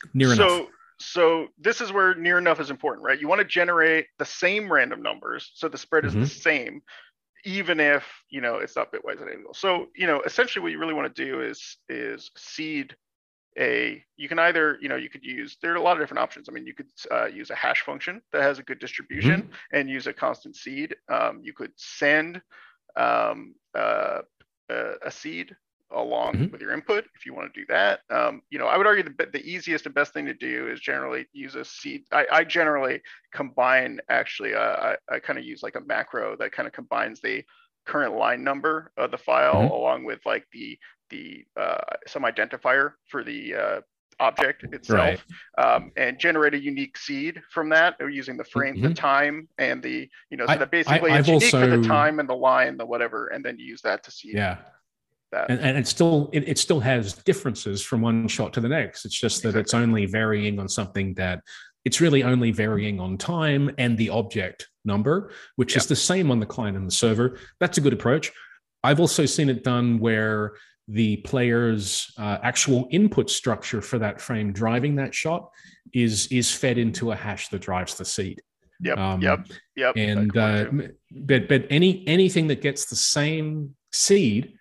[0.04, 0.10] yeah.
[0.14, 0.68] Near so, enough
[1.00, 3.20] so this is where near enough is important, right?
[3.20, 6.22] You want to generate the same random numbers, so the spread is mm-hmm.
[6.22, 6.82] the same,
[7.46, 9.54] even if you know it's not bitwise identical.
[9.54, 12.96] So you know, essentially, what you really want to do is is seed
[13.60, 14.04] a.
[14.18, 16.48] You can either you know you could use there are a lot of different options.
[16.50, 19.78] I mean, you could uh, use a hash function that has a good distribution mm-hmm.
[19.78, 20.96] and use a constant seed.
[21.10, 22.42] Um, you could send
[22.96, 24.20] um, uh,
[24.70, 25.56] a seed
[25.92, 26.52] along mm-hmm.
[26.52, 28.02] with your input if you want to do that.
[28.10, 30.80] Um, you know, I would argue the, the easiest and best thing to do is
[30.80, 32.04] generally use a seed.
[32.12, 33.02] I, I generally
[33.34, 37.22] combine actually, uh, I, I kind of use like a macro that kind of combines
[37.22, 37.44] the
[37.86, 39.74] current line number of the file mm-hmm.
[39.74, 40.78] along with like the
[41.10, 43.82] the uh, some identifier for the uh,
[44.20, 45.26] object itself
[45.58, 45.76] right.
[45.76, 48.90] um, and generate a unique seed from that using the frame mm-hmm.
[48.90, 51.88] the time and the you know so that basically I, it's unique also, for the
[51.88, 54.58] time and the line the whatever and then use that to seed yeah
[55.32, 55.50] that.
[55.50, 59.06] And, and it still it, it, still has differences from one shot to the next.
[59.06, 59.62] It's just that exactly.
[59.62, 61.44] it's only varying on something that
[61.86, 66.40] it's really only varying on time and the object number, which is the same on
[66.40, 67.38] the client and the server.
[67.60, 68.32] That's a good approach.
[68.84, 70.54] I've also seen it done where
[70.90, 75.52] the player's uh, actual input structure for that frame driving that shot
[75.94, 78.42] is is fed into a hash that drives the seed.
[78.82, 78.98] Yep.
[78.98, 79.46] Um, yep.
[79.76, 79.94] Yep.
[79.98, 80.66] And uh,
[81.12, 84.54] but but any anything that gets the same seed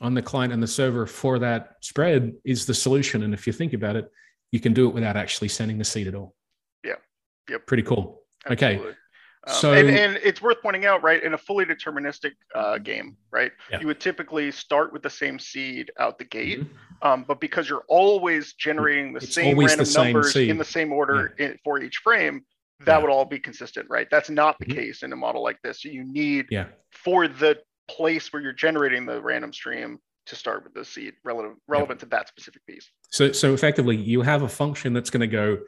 [0.00, 3.22] on the client and the server for that spread is the solution.
[3.22, 4.10] And if you think about it,
[4.50, 6.34] you can do it without actually sending the seed at all.
[6.84, 6.96] Yeah.
[7.48, 7.66] Yep.
[7.66, 8.22] Pretty cool.
[8.46, 8.88] Absolutely.
[8.88, 8.96] Okay.
[9.46, 11.22] Um, so and, and, it's worth pointing out, right?
[11.22, 13.50] In a fully deterministic uh, game, right?
[13.70, 13.80] Yeah.
[13.80, 17.08] You would typically start with the same seed out the gate, mm-hmm.
[17.08, 20.48] um, but because you're always generating the it's same random the same numbers seed.
[20.48, 21.46] in the same order yeah.
[21.46, 22.44] in, for each frame,
[22.84, 22.98] that yeah.
[22.98, 24.06] would all be consistent, right?
[24.10, 24.78] That's not the mm-hmm.
[24.78, 25.82] case in a model like this.
[25.82, 26.66] So you need yeah.
[26.90, 31.56] for the place where you're generating the random stream to start with the seed relative
[31.66, 32.88] relevant to that specific piece.
[33.10, 35.58] So so effectively you have a function that's going to go,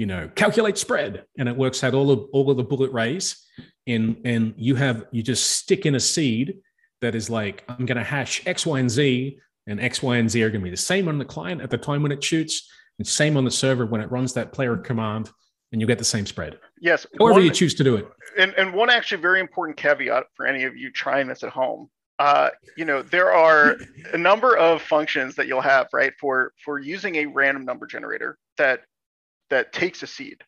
[0.00, 3.46] you know, calculate spread and it works out all of all of the bullet rays
[3.86, 6.58] and and you have you just stick in a seed
[7.02, 10.30] that is like I'm going to hash x y and z and x y and
[10.30, 12.24] z are going to be the same on the client at the time when it
[12.24, 12.66] shoots
[12.98, 15.30] and same on the server when it runs that player command
[15.70, 16.58] and you get the same spread.
[16.80, 17.06] Yes.
[17.18, 18.08] However one, you choose to do it.
[18.38, 21.90] And, and one actually very important caveat for any of you trying this at home.
[22.18, 23.76] Uh, you know, there are
[24.14, 28.38] a number of functions that you'll have, right, for for using a random number generator
[28.56, 28.80] that
[29.50, 30.42] that takes a seed.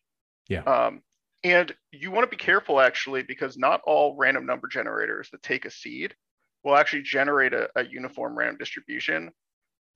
[0.49, 0.63] Yeah.
[0.63, 1.01] Um,
[1.43, 5.65] and you want to be careful actually because not all random number generators that take
[5.65, 6.15] a seed
[6.63, 9.31] will actually generate a, a uniform random distribution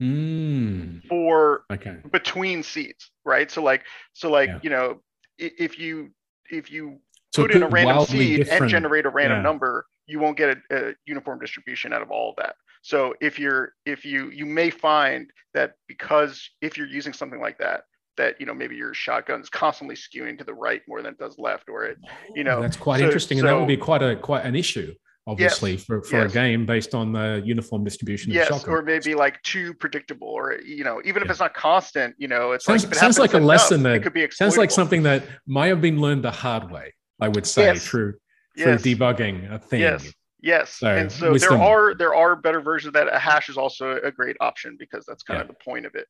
[0.01, 1.05] mm.
[1.07, 1.97] for okay.
[2.11, 3.49] between seeds, right?
[3.49, 3.83] So like
[4.13, 4.59] so like yeah.
[4.61, 5.01] you know
[5.37, 6.11] if you
[6.49, 6.99] if you
[7.33, 9.43] So put in a random seed and generate a random yeah.
[9.43, 12.55] number, you won't get a, a uniform distribution out of all of that.
[12.81, 17.57] So if you're if you you may find that because if you're using something like
[17.59, 17.83] that,
[18.17, 21.37] that you know maybe your shotgun's constantly skewing to the right more than it does
[21.37, 21.97] left, or it
[22.35, 24.93] you know that's quite so- interesting, and that would be quite a quite an issue,
[25.25, 26.31] obviously, for, for yes.
[26.31, 28.31] a game based on the uniform distribution.
[28.31, 31.53] of yes, shotgun or maybe like too predictable, or you know even if it's not
[31.53, 34.29] constant, you know it's Sounds- like it sounds like a lesson that- it could be
[34.31, 36.93] sounds like something that might have been learned the hard way.
[37.19, 37.85] I would say Yes.
[37.87, 38.13] through
[38.57, 38.81] through Yes.
[38.81, 39.81] debugging a thing.
[39.81, 40.11] Yes.
[40.39, 41.57] Yes, So, and so wisdom.
[41.57, 43.11] there are there are better versions of that.
[43.13, 45.41] A hash is also a great option because that's kind Yeah.
[45.41, 46.07] of the point of it.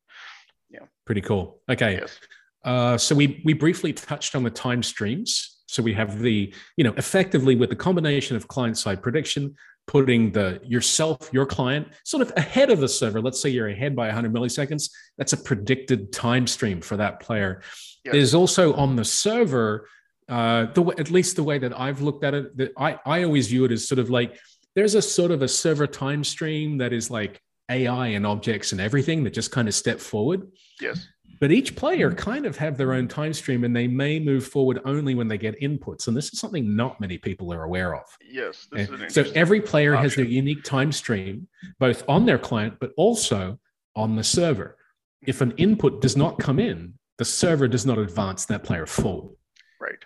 [0.70, 1.60] Yeah pretty cool.
[1.68, 1.94] Okay.
[2.02, 2.20] Yes.
[2.64, 5.64] Uh, so we we briefly touched on the time streams.
[5.66, 9.56] So we have the you know effectively with the combination of client side prediction,
[9.88, 13.22] putting the yourself your client sort of ahead of the server.
[13.22, 14.92] Let's say you're ahead by 100 milliseconds.
[15.18, 17.62] That's a predicted time stream for that player.
[18.04, 18.14] Yes.
[18.14, 19.90] There's also on the server.
[20.30, 23.24] Uh, the way, at least the way that I've looked at it, that I I
[23.24, 24.38] always view it as sort of like
[24.76, 28.82] there's a sort of a server time stream that is like AI and objects and
[28.82, 30.48] everything that just kind of step forward
[30.80, 31.08] Yes.
[31.40, 34.80] but each player kind of have their own time stream and they may move forward
[34.86, 38.06] only when they get inputs and this is something not many people are aware of
[38.30, 38.68] Yes.
[38.72, 41.48] This is so every player has their unique time stream
[41.80, 43.60] both on their client but also
[43.96, 44.78] on the server
[45.26, 49.36] if an input does not come in the server does not advance that player forward
[49.82, 50.06] right.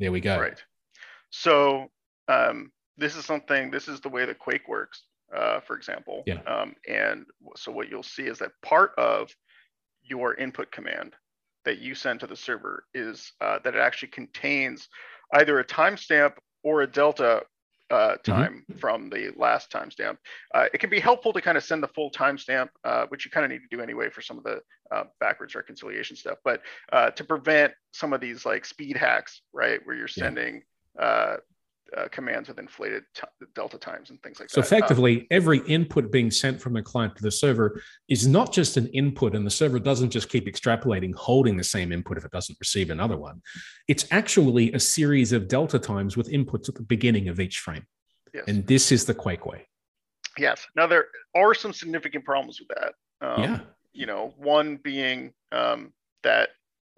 [0.00, 0.62] there we go Right.
[1.30, 1.90] So
[2.28, 3.70] um, this is something.
[3.70, 5.02] This is the way that Quake works,
[5.34, 6.24] uh, for example.
[6.26, 6.40] Yeah.
[6.46, 7.26] Um, and
[7.56, 9.30] so what you'll see is that part of
[10.02, 11.14] your input command
[11.64, 14.88] that you send to the server is uh, that it actually contains
[15.34, 17.42] either a timestamp or a delta
[17.90, 18.46] uh, Mm-hmm.
[18.46, 20.16] time from the last timestamp.
[20.54, 23.30] Uh, it can be helpful to kind of send the full timestamp, uh, which you
[23.30, 24.60] kind of need to do anyway for some of the
[24.94, 26.38] uh, backwards reconciliation stuff.
[26.44, 26.62] But
[26.92, 30.30] uh, to prevent some of these like speed hacks, right, where you're Yeah.
[30.30, 30.62] sending
[30.98, 31.36] uh,
[31.96, 33.22] uh, commands with inflated t-
[33.54, 34.72] delta times and things like so that.
[34.72, 38.76] Um, effectively every input being sent from the client to the server is not just
[38.76, 42.30] an input and the server doesn't just keep extrapolating holding the same input if it
[42.30, 43.40] doesn't receive another one
[43.88, 47.86] it's actually a series of delta times with inputs at the beginning of each frame
[48.34, 48.44] yes.
[48.48, 49.66] and this is the quake way
[50.36, 50.66] yes.
[50.76, 52.92] Now there are some significant problems with that.
[53.20, 53.60] Um, yeah
[53.98, 56.50] you know, one being um, that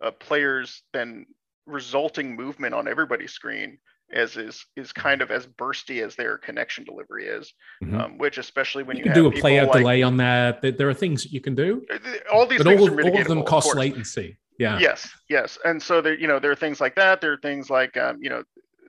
[0.02, 1.24] uh, players then
[1.66, 3.78] resulting movement on everybody's screen
[4.12, 7.52] as is is kind of as bursty as their connection delivery is,
[7.82, 8.00] Mhm.
[8.00, 10.16] um, which especially when you you, can have do a play out like, delay on
[10.18, 11.84] that There- there are things you can do
[12.32, 13.76] all these but things all, of- all of them cost course.
[13.76, 17.20] latency yeah Yes, yes, and so there, you know, there are things like that.
[17.22, 18.42] There are things like, um, you know,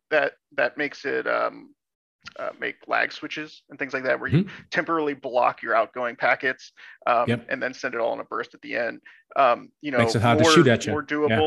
[0.10, 1.74] that that makes it um,
[2.38, 6.74] uh, make lag switches and things like that, where you temporarily block your outgoing packets
[7.08, 7.30] um, Mm-hmm.
[7.30, 7.46] Yep.
[7.50, 9.00] and then send it all in a burst at the end.
[9.38, 10.92] Um, you know, Makes it hard to more, shoot at you.
[10.92, 11.38] More Yeah.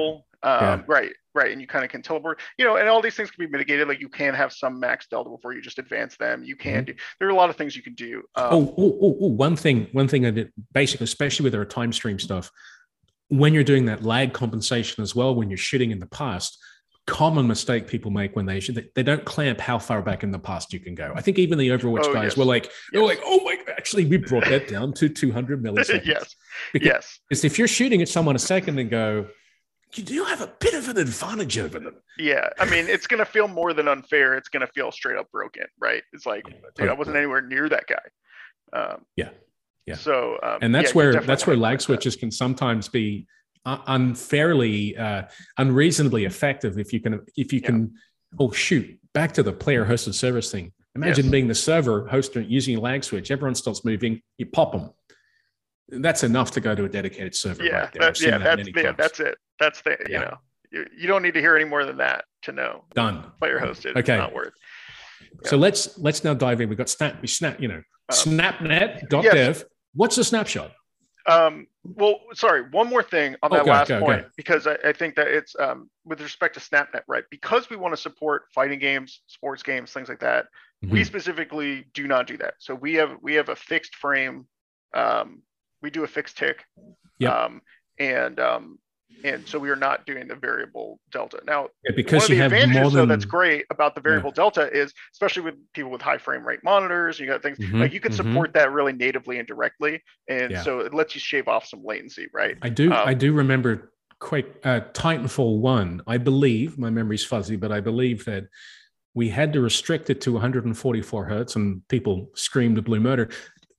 [0.45, 0.72] Yeah.
[0.72, 2.40] Um, Right, right, and you kind of can teleport.
[2.59, 3.88] You know, and all these things can be mitigated.
[3.88, 6.45] Like you can have some max delta before you just advance them.
[6.45, 6.95] You can do.
[7.18, 8.22] There are a lot of things you can do.
[8.36, 8.55] Um, Mm-hmm.
[8.55, 11.92] Oh, oh, oh, oh, one thing, one thing I did basically, especially with our time
[11.92, 12.51] stream stuff,
[13.28, 16.59] when you're doing that lag compensation as well, when you're shooting in the past,
[17.07, 20.38] common mistake people make when they shoot, they, don't clamp how far back in the
[20.38, 21.12] past you can go.
[21.14, 22.36] I think even the Overwatch Oh, guys yes.
[22.36, 23.09] were like, they're Yes.
[23.09, 26.05] like, oh my, actually, we brought that down to 200 milliseconds.
[26.07, 26.36] yes,
[26.72, 29.26] Because yes, if you're shooting at someone a second and go,
[29.97, 31.97] you do have a bit of an advantage over them.
[32.18, 32.49] yeah.
[32.59, 34.34] I mean, it's gonna feel more than unfair.
[34.34, 36.03] It's gonna feel straight up broken, right?
[36.12, 36.45] It's like,
[36.76, 38.78] dude, I wasn't anywhere near that guy.
[38.78, 39.30] Um, Yeah.
[39.86, 39.97] Yeah.
[39.97, 41.84] So, um, and that's yeah, where that's where lag implement that.
[41.84, 43.26] switches can sometimes be
[43.66, 45.22] unfairly uh,
[45.59, 47.66] unreasonably effective if you can if you Yeah.
[47.66, 47.95] can
[48.38, 51.32] oh shoot back to the player hosted service thing imagine Yes.
[51.32, 54.90] being the server hosting using lag switch everyone starts moving you pop them
[55.89, 58.68] that's enough to go to a dedicated server Yeah, right there that, yeah, that that's
[58.85, 59.37] yeah, that's it.
[59.61, 60.37] That's the you know,
[60.70, 63.97] you, you don't need to hear any more than that to know done player hosted.
[63.97, 64.16] Okay.
[64.16, 64.53] Not worth.
[65.45, 69.22] so let's let's now dive in we've got snap we snap you know Um, snapnet.dev
[69.24, 69.64] yes.
[69.95, 70.72] what's the snapshot
[71.26, 74.07] Um, well, sorry, one more thing on Oh, that go, last go, go.
[74.07, 77.24] point, because I, I think that it's um, with respect to SnapNet, right?
[77.30, 80.47] Because we want to support fighting games, sports games, things like that.
[80.82, 81.07] We Mhm.
[81.07, 82.55] specifically do not do that.
[82.59, 84.47] So we have we have a fixed frame.
[84.95, 85.43] Um,
[85.85, 86.64] we do a fixed tick.
[87.20, 87.32] Yep.
[87.32, 87.61] Um,
[88.01, 88.78] and um,
[89.22, 91.41] and so we are not doing the variable delta.
[91.47, 93.95] Now, Yeah, one because of you the have advantages more though than that's great about
[93.95, 97.59] the variable delta is especially with people with high frame rate monitors you got things
[97.59, 98.16] Mhm, like you can mhm.
[98.16, 100.62] support that really natively and directly and Yeah.
[100.62, 102.91] so it lets you shave off some latency right I do.
[102.93, 106.03] Um, I do remember Quake uh, Titanfall one.
[106.07, 108.45] I believe my memory's fuzzy, but I believe that
[109.14, 113.28] we had to restrict it to 144 hertz, and people screamed a blue murder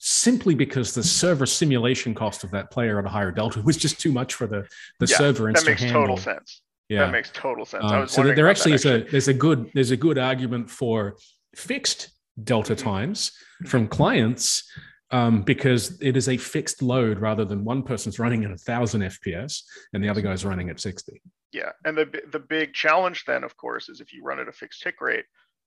[0.10, 4.00] simply because the server simulation cost of that player at a higher delta was just
[4.00, 4.68] too much for the
[5.00, 6.02] the Yeah, server that makes handle.
[6.04, 7.86] total sense Yeah, that makes total sense.
[7.86, 11.18] I Um, so there actually is a there's a good there's a good argument for
[11.56, 12.10] fixed
[12.44, 12.84] delta Mhm.
[12.84, 13.32] times
[13.66, 14.72] from clients
[15.10, 19.02] um, because it is a fixed load rather than one person's running at a thousand
[19.02, 21.20] FPS and the other guy's running at sixty.
[21.52, 24.52] Yeah, and the the big challenge then, of course, is if you run at a
[24.52, 25.26] fixed tick rate,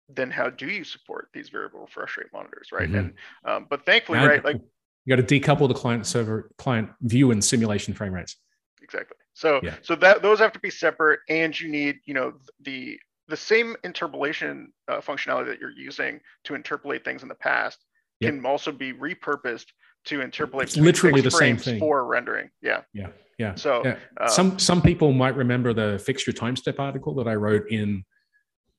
[0.08, 2.88] then how do you support these variable refresh rate monitors, right?
[2.90, 2.98] Mhm.
[2.98, 3.12] And
[3.44, 4.56] um, but thankfully, Now, right, like
[5.04, 8.36] you got to decouple the client server client view and simulation frame rates.
[8.82, 9.16] exactly.
[9.34, 9.74] So Yeah.
[9.82, 12.98] so that those have to be separate, and you need you know the
[13.28, 17.84] the same interpolation uh, functionality that you're using to interpolate things in the past
[18.20, 18.32] Yep.
[18.32, 19.66] can also be repurposed
[20.06, 21.78] to interpolate It's literally the same thing.
[21.78, 22.50] for rendering.
[22.62, 22.80] Yeah.
[22.94, 23.54] Yeah, yeah.
[23.54, 23.98] So Yeah.
[24.18, 28.04] um, some some people might remember the Fix Your Timestep article that I wrote in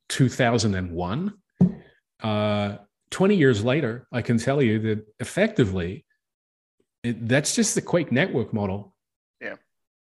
[0.09, 1.33] 2001.
[2.21, 2.77] Uh,
[3.11, 6.05] 20 years later, I can tell you that effectively,
[7.03, 8.95] it, that's just the Quake network model.
[9.41, 9.55] Yeah.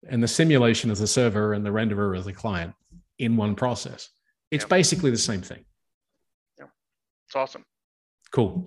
[0.09, 2.75] And the simulation as the server and the renderer as the client
[3.19, 4.09] in one process.
[4.51, 4.69] It's Yeah.
[4.69, 5.65] basically the same thing.
[6.59, 6.67] Yeah.
[7.27, 7.65] It's awesome.
[8.33, 8.67] Cool.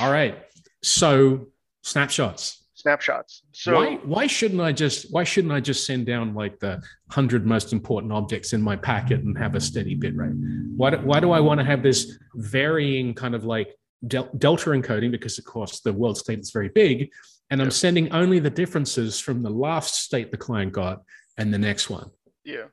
[0.00, 0.38] All right.
[0.82, 1.48] So
[1.82, 2.64] snapshots.
[2.76, 3.42] Snapshots.
[3.52, 7.46] So why why shouldn't I just why shouldn't I just send down like the hundred
[7.46, 10.34] most important objects in my packet and have a steady bit rate?
[10.76, 13.74] Why do, why do I want to have this varying kind of like
[14.06, 17.10] del- delta encoding because of course the world state is very big,
[17.50, 17.72] and I'm Yep.
[17.72, 21.02] sending only the differences from the last state the client got
[21.38, 22.10] and the next one.
[22.44, 22.64] yeah.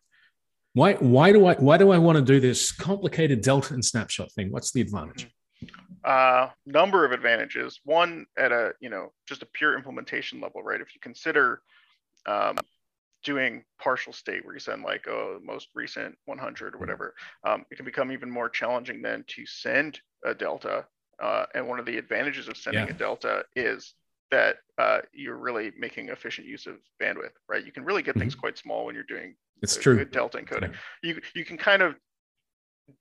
[0.75, 4.31] Why why do I why do I want to do this complicated delta and snapshot
[4.33, 4.51] thing?
[4.51, 5.29] What's the advantage?
[6.03, 7.79] Uh, number of advantages.
[7.83, 10.81] One at a you know just a pure implementation level, right?
[10.81, 11.61] If you consider
[12.25, 12.57] um,
[13.23, 17.13] doing partial state where you send like oh most recent 100 or whatever,
[17.45, 20.85] um, it can become even more challenging then to send a delta.
[21.21, 22.93] Uh, and one of the advantages of sending Yeah.
[22.93, 23.93] a delta is
[24.31, 27.63] that uh, you're really making efficient use of bandwidth, right?
[27.63, 29.95] You can really get things quite small when you're doing It's true.
[29.95, 30.73] good delta encoding.
[31.03, 31.95] You you can kind of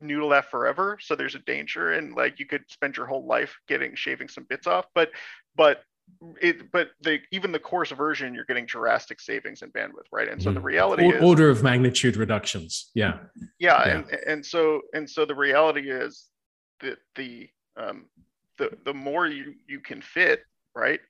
[0.00, 0.98] noodle that forever.
[1.00, 4.44] So there's a danger, and like you could spend your whole life getting shaving some
[4.48, 4.86] bits off.
[4.94, 5.10] But
[5.56, 5.82] but
[6.40, 10.28] it but the even the coarse version, you're getting drastic savings in bandwidth, right?
[10.28, 10.64] And so the Mhm.
[10.64, 12.90] reality Or- is, order of magnitude reductions.
[12.94, 13.20] Yeah.
[13.58, 13.96] yeah, yeah.
[13.98, 16.28] And, and so and so the reality is
[16.80, 18.06] that the um
[18.58, 20.42] the the more you you can fit,
[20.74, 21.00] right?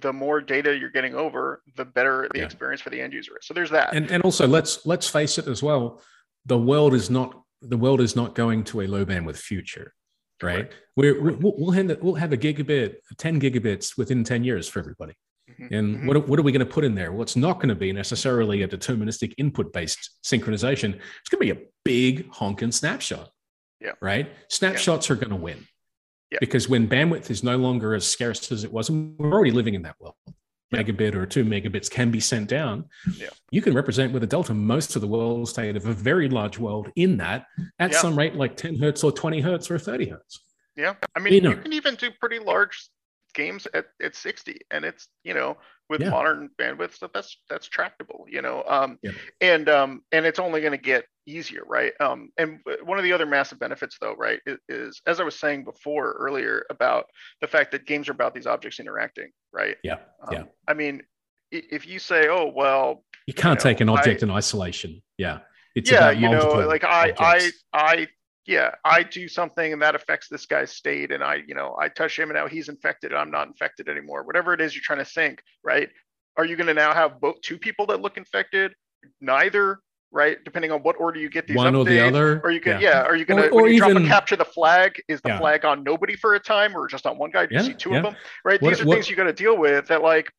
[0.00, 2.44] The more data you're getting over, the better the Yeah.
[2.46, 3.46] experience for the end user is.
[3.46, 3.94] So there's that.
[3.94, 6.02] and and also let's let's face it as well
[6.46, 9.92] the world is not the world is not going to a low bandwidth future
[10.42, 10.74] right Correct.
[10.96, 15.14] We're, we'll, we'll, have, we'll have a gigabit 10 gigabits within 10 years for everybody
[15.50, 16.06] Mhm, and mhm.
[16.06, 17.74] what, are- what are we going to put in there well it's not going to
[17.74, 23.28] be necessarily a deterministic input based synchronization it's going to be a big honking snapshot
[23.80, 23.92] Yeah.
[24.00, 25.66] right snapshots are going to win
[26.30, 26.38] Yeah.
[26.40, 29.74] because when bandwidth is no longer as scarce as it was and we're already living
[29.74, 30.32] in that world Yeah.
[30.72, 32.84] Megabit or two megabits can be sent down
[33.16, 33.28] Yeah.
[33.50, 36.58] you can represent with a delta most of the world state of a very large
[36.58, 37.46] world in that
[37.78, 37.98] at Yeah.
[37.98, 40.40] some rate like 10 hertz or 20 hertz or 30 hertz
[40.76, 42.88] Yeah, I mean, You you, can even do pretty large
[43.34, 45.58] games at, at 60, and it's you know
[45.90, 46.08] with Yeah.
[46.10, 48.64] modern bandwidth stuff that's that's tractable, you know.
[48.66, 48.98] Um,
[49.42, 51.92] and um, and it's only going to get easier, right?
[52.00, 55.38] Um, and one of the other massive benefits, though, right, is, is as I was
[55.38, 57.06] saying before earlier about
[57.40, 59.76] the fact that games are about these objects interacting, right?
[59.82, 60.44] yeah Um, Yeah.
[60.68, 61.02] I mean,
[61.50, 65.40] if you say, oh well, you can't know, take an object I- in isolation yeah
[65.74, 67.64] it's yeah about you know like i i objects.
[67.72, 68.08] i
[68.46, 71.88] yeah i do something and that affects this guy's state and i you know i
[71.88, 74.82] touch him and now he's infected and i'm not infected anymore whatever it is you're
[74.82, 75.88] trying to sync right
[76.36, 78.72] are you going to now have both two people that look infected
[79.20, 79.78] neither
[80.12, 80.38] right?
[80.44, 82.40] Depending on what order you get these one updates or the other?
[82.44, 84.36] or you can yeah, are you gonna Or- when or you drop even- a capture
[84.36, 85.38] the flag is the Yeah.
[85.38, 87.46] flag on nobody for a time or just on one guy?
[87.46, 87.96] Do you see two yeah.
[87.98, 88.60] of them right?
[88.60, 90.30] What- these are what- things you got to deal with that like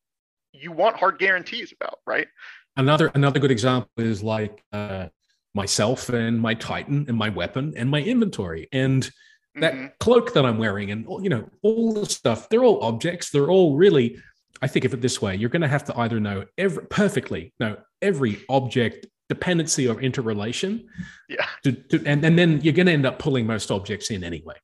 [0.52, 2.28] you want hard guarantees about right?
[2.76, 5.06] Another another good example is like uh,
[5.54, 9.10] myself and my titan and my weapon and my inventory and
[9.56, 9.92] that Mhm.
[10.00, 12.48] cloak that i'm wearing and you know all the stuff.
[12.48, 13.30] They're all objects.
[13.30, 14.20] They're all really
[14.62, 17.52] i think of it this way you're going to have to either know every perfectly
[17.60, 20.86] know every object dependency or interrelation
[21.28, 24.22] yeah to, to, and, and then you're going to end up pulling most objects in
[24.22, 24.54] anyway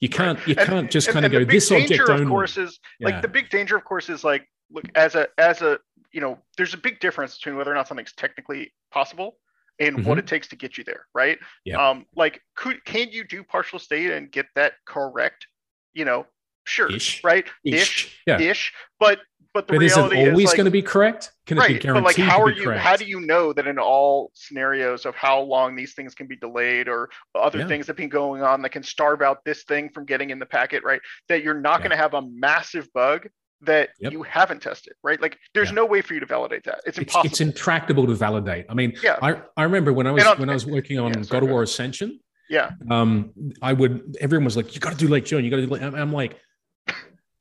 [0.00, 2.56] you can't you And- can't just and- kind of go this object only of course
[2.56, 3.08] is Yeah.
[3.08, 5.78] like the big danger of course is like look as a as a
[6.12, 9.36] you know there's a big difference between whether or not something's technically possible
[9.78, 11.70] and what it takes to get you there right Mm-hmm.
[11.70, 11.88] Yeah.
[11.90, 15.46] um like could can you do partial state and get that correct
[15.92, 16.26] you know
[16.64, 17.22] sure Ish.
[17.22, 18.18] right Ish.
[18.26, 19.18] yeah ish but
[19.56, 21.72] but the but is it always like, going to be correct can it be right
[21.76, 25.06] but guaranteed like how are you correct how do you know that in all scenarios
[25.06, 27.66] of how long these things can be delayed or other Yeah.
[27.68, 30.38] things that have been going on that can starve out this thing from getting in
[30.38, 31.00] the packet right
[31.30, 31.88] that you're not Yeah.
[31.88, 33.28] going to have a massive bug
[33.62, 34.12] that Yep.
[34.12, 35.18] you haven't tested, right?
[35.20, 35.76] Like there's Yeah.
[35.76, 36.80] no way for you to validate that.
[36.80, 37.26] It's It's, impossible.
[37.30, 38.66] it's intractable to validate.
[38.68, 39.16] I mean, Yeah.
[39.22, 41.48] I, I remember when I was on- when I was working on yeah, God of
[41.48, 42.20] War Ascension.
[42.50, 43.32] yeah, Um,
[43.62, 45.42] I would everyone was like, "You got to do Lake Joan.
[45.42, 45.82] You got to do." Lake.
[45.82, 46.38] I'm like,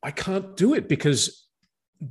[0.01, 1.44] I can't do it because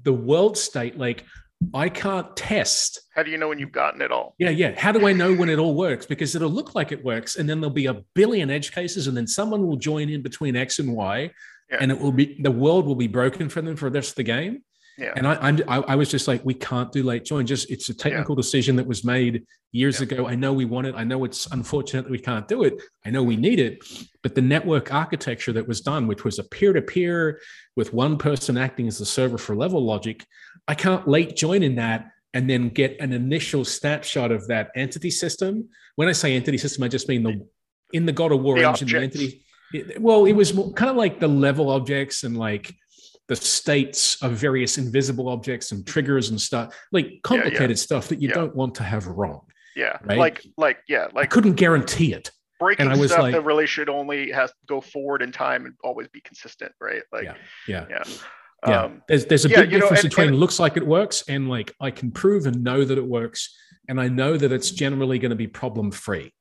[0.03, 1.25] the world state, like,
[1.73, 3.01] I can't test.
[3.15, 4.35] how do you know when you've gotten it all?
[4.39, 4.79] Yeah, yeah.
[4.79, 6.05] How do I know when it all works?
[6.05, 9.17] Because it'll look like it works, and then there'll be a billion edge cases, and
[9.17, 11.31] then someone will join in between X and Y,
[11.71, 11.79] Yeah.
[11.81, 14.17] and it will be the world will be broken for them for the rest of
[14.17, 14.63] the game.
[14.99, 15.13] Yeah.
[15.17, 17.47] And I, I'm, I, I was just like, we can't do late join.
[17.47, 20.05] Just it's a technical decision that was made years Yeah.
[20.07, 20.29] ago.
[20.29, 20.95] I know we want it.
[20.97, 22.75] I know it's unfortunate that we can't do it.
[23.05, 23.85] I know we need it.
[24.23, 27.41] But the network architecture that was done, which was a peer-to-peer
[27.77, 30.25] with one person acting as the server for level logic,
[30.69, 35.11] I can't late join in that and then get an initial snapshot of that entity
[35.11, 35.69] system.
[35.97, 37.47] When I say entity system, I just mean the
[37.93, 39.45] in the God of War The engine, the entity.
[39.73, 42.75] it- well, it was more, kind of like the level objects and like
[43.29, 48.29] the states of various invisible objects and triggers and stuff, like complicated stuff that you
[48.29, 48.35] Yeah.
[48.35, 49.41] don't want to have wrong.
[49.77, 50.19] Yeah, Right?
[50.19, 52.31] like like yeah, like I couldn't guarantee it.
[52.61, 55.33] breaking and I was stuff like- that really should only has to go forward in
[55.33, 57.03] time and always be consistent, right?
[57.13, 57.35] Like Yeah.
[57.67, 57.87] Yeah.
[57.91, 58.03] yeah.
[58.67, 58.83] Yeah.
[58.85, 60.87] Um, there's there's a yeah, big you know, difference and- between and- looks like it
[60.87, 63.55] works and like I can prove and know that it works,
[63.89, 66.33] and I know that it's generally going to be problem free.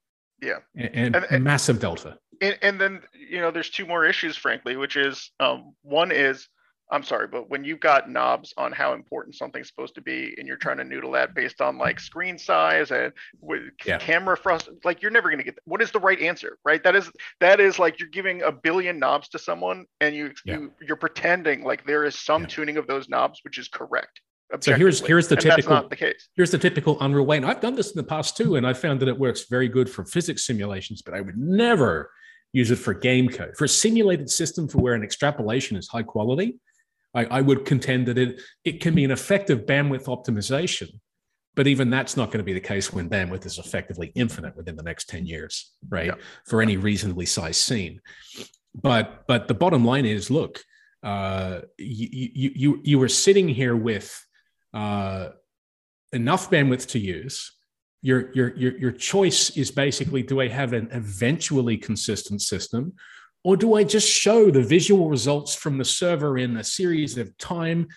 [0.42, 0.60] Yeah.
[0.76, 2.18] And- and- massive delta.
[2.42, 6.48] and, and then you know there's two more issues frankly which is um, one is
[6.92, 10.48] i'm sorry but when you've got knobs on how important something's supposed to be and
[10.48, 13.98] you're trying to noodle that based on like screen size and with Yeah.
[13.98, 16.96] camera frustum like you're never going to get what is the right answer right that
[16.96, 17.10] is
[17.40, 20.56] that is like you're giving a billion knobs to someone and you, Yeah.
[20.56, 22.48] you you're pretending like there is some Yeah.
[22.48, 24.22] tuning of those knobs which is correct
[24.62, 27.38] So here's here's the and that's typical not the case here's the typical Unreal way.
[27.38, 29.68] And I've done this in the past too, and I found that it works very
[29.68, 32.12] good for physics simulations, but I would never
[32.52, 33.56] use it for game code.
[33.58, 36.60] For a simulated system for where an extrapolation is high quality,
[37.14, 40.90] I, I would contend that it, it can be an effective bandwidth optimization.
[41.56, 44.76] But even that's not going to be the case when bandwidth is effectively infinite within
[44.76, 46.08] the next 10 years, right?
[46.08, 46.16] Yeah.
[46.48, 48.02] For any reasonably sized scene.
[48.74, 50.64] But but the bottom line is look,
[51.04, 54.26] uh, you, you, you, you were sitting here with
[54.74, 55.30] uh,
[56.12, 57.52] enough bandwidth to use.
[58.02, 62.94] Your, your, your, your choice is basically do I have an eventually consistent system
[63.44, 67.38] or do I just show the visual results from the server in a series of
[67.38, 67.88] time,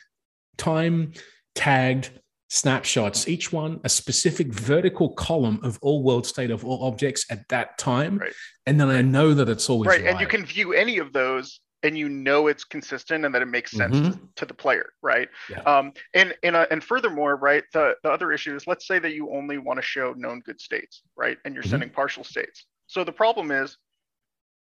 [0.57, 1.13] time
[1.55, 2.11] tagged
[2.49, 7.47] snapshots, each one a specific vertical column of all world state of all objects at
[7.49, 8.19] that time.
[8.19, 8.33] Right.
[8.67, 10.11] And then I know that it's always right right.
[10.11, 13.47] and you can view any of those and you know it's consistent and that it
[13.47, 14.13] makes sense Mhm.
[14.13, 15.61] to, to the player right Yeah.
[15.61, 19.13] um and and uh, and furthermore right the the other issue is let's say that
[19.13, 21.71] you only want to show known good states right and you're Mhm.
[21.71, 23.77] sending partial states so the problem is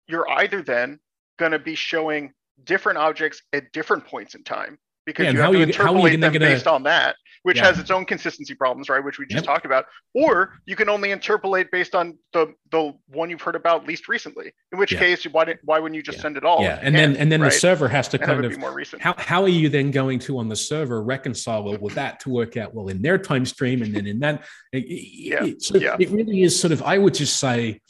[0.09, 0.99] you're either then
[1.39, 2.33] going to be showing
[2.65, 5.65] different objects at different points in time because Yeah, you have how to you- how
[5.65, 7.65] are you interpolate gonna them get a- based on that which Yeah.
[7.67, 9.45] has its own consistency problems right which we just Yep.
[9.47, 13.85] talked about or you can only interpolate based on the the one you've heard about
[13.85, 15.01] least recently in which Yeah.
[15.01, 16.79] case why didn't why wouldn't you just send it all yeah.
[16.81, 17.51] And then and then right?
[17.51, 19.91] the server has to and kind of be more recent how, how are you then
[19.91, 23.19] going to on the server reconcile well with that to work out well in their
[23.19, 26.97] time stream and then in that yeah, it, so it really is sort of i
[26.97, 27.81] would just say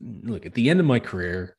[0.00, 1.56] look at the end of my career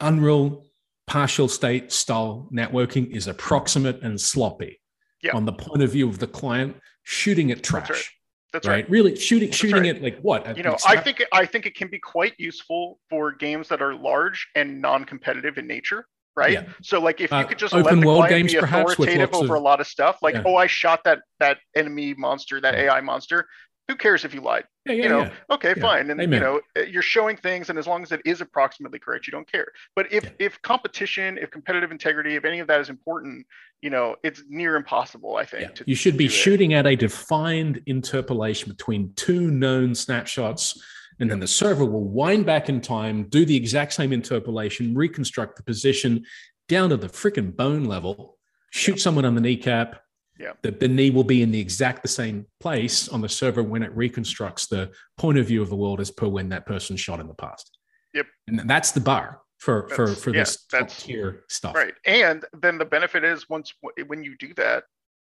[0.00, 0.64] unreal
[1.06, 4.80] partial state style networking is approximate and sloppy
[5.22, 5.32] Yeah.
[5.36, 8.04] on the point of view of the client shooting at trash right.
[8.52, 8.74] that's right.
[8.84, 9.96] right really shooting shooting right.
[9.96, 12.98] it like what at you know i think i think it can be quite useful
[13.08, 16.64] for games that are large and non-competitive in nature right Yeah.
[16.82, 19.08] so like if Uh, you could just open let the world games be perhaps with
[19.08, 20.42] authoritative lots over of- a lot of stuff like Yeah.
[20.46, 23.48] oh i shot that that enemy monster that ai monster
[23.90, 25.32] who cares if you lied yeah, yeah, you know yeah.
[25.50, 26.32] okay fine and Amen.
[26.32, 29.30] you know uh, you're showing things and as long as it is approximately correct you
[29.32, 29.66] don't care
[29.96, 33.44] but if if competition if competitive integrity if any of that is important
[33.82, 36.36] you know it's near impossible i think You should be do it.
[36.36, 40.80] shooting at a defined interpolation between two known snapshots,
[41.18, 45.56] and then the server will wind back in time, do the exact same interpolation, reconstruct
[45.56, 46.24] the position
[46.68, 48.38] down to the freaking bone level,
[48.70, 50.02] shoot someone on the kneecap.
[50.40, 50.52] Yeah.
[50.62, 53.82] The, the knee will be in the exact the same place on the server when
[53.82, 57.20] it reconstructs the point of view of the world as per when that person shot
[57.20, 57.76] in the past.
[58.14, 58.26] Yep.
[58.48, 61.74] And that's the bar for for That's- for yeah, this top tier stuff.
[61.74, 61.94] Right.
[62.06, 63.72] And then the benefit is once
[64.06, 64.84] when you do that,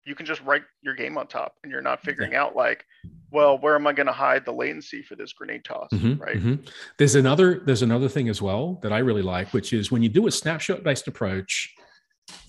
[0.04, 2.84] you can just write your game on top and you're not figuring out like,
[3.30, 5.90] well, where am I going to hide the latency for this grenade toss?
[5.92, 6.36] Mhm, right.
[6.36, 6.66] mhm.
[6.98, 10.08] There's another there's another thing as well that I really like, which is when you
[10.08, 11.74] do a snapshot based approach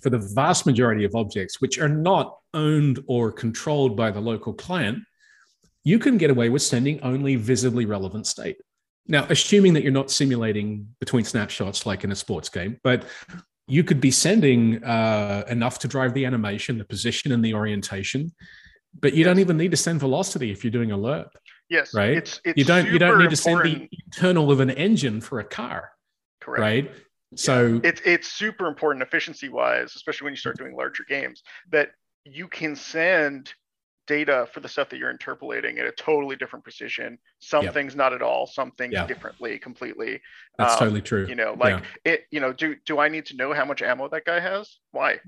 [0.01, 4.53] for the vast majority of objects which are not owned or controlled by the local
[4.53, 4.99] client,
[5.83, 8.57] you can get away with sending only visibly relevant state.
[9.07, 13.05] Now, assuming that you're not simulating between snapshots like in a sports game, but
[13.67, 18.31] you could be sending uh, enough to drive the animation, the position, and the orientation,
[18.99, 21.29] but you don't even need to send velocity if you're doing a lerp.
[21.69, 22.17] Yes, right.
[22.17, 23.89] It's, it's you don't you don't need to send important.
[23.89, 25.91] the internal of an engine for a car,
[26.41, 26.59] Correct.
[26.59, 26.91] right?
[27.35, 31.91] So it's it's super important efficiency wise, especially when you start doing larger games, that
[32.25, 33.53] you can send
[34.07, 37.17] data for the stuff that you're interpolating at a totally different precision.
[37.39, 37.73] Some Yep.
[37.73, 39.05] things not at all, some things Yeah.
[39.07, 40.19] differently, completely.
[40.57, 41.25] that's um, totally true.
[41.27, 42.25] You know, like it.
[42.31, 44.79] You know, do do I need to know how much ammo that guy has?
[44.91, 45.19] Why?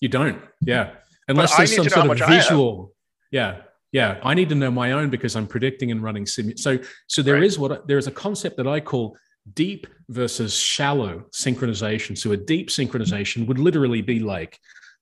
[0.00, 0.42] You don't.
[0.60, 0.96] Yeah.
[1.28, 2.42] Unless I there's some sort of much I have.
[2.44, 2.94] visual.
[3.30, 3.62] Yeah.
[3.92, 4.20] Yeah.
[4.22, 6.54] I need to know my own because I'm predicting and running sim.
[6.58, 7.44] So so there Right.
[7.44, 9.16] is what there is a concept that I call
[9.54, 12.16] deep versus shallow synchronization.
[12.16, 14.58] So a deep synchronization would literally be like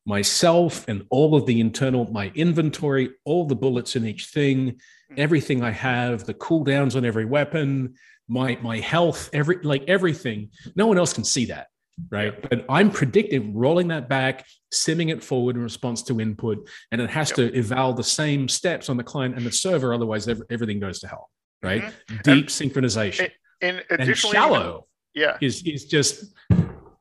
[0.07, 4.73] myself and all of the internal, my inventory, all the bullets in each thing,
[5.13, 5.19] Mhm.
[5.19, 7.95] everything I have, the cooldowns on every weapon,
[8.29, 10.51] my my health, every like everything.
[10.77, 11.69] No one else can see that
[12.11, 12.43] right?
[12.51, 17.09] But I'm predicting rolling that back, simming it forward in response to input, and it
[17.11, 17.37] has Yep.
[17.53, 19.95] to eval the same steps on the client and the server.
[19.95, 21.31] Otherwise, ev- everything goes to hell,
[21.63, 21.83] right?
[21.85, 22.17] Mm-hmm.
[22.25, 23.21] Deep synchronization.
[23.21, 26.33] And and additionally, shallow yeah, is is just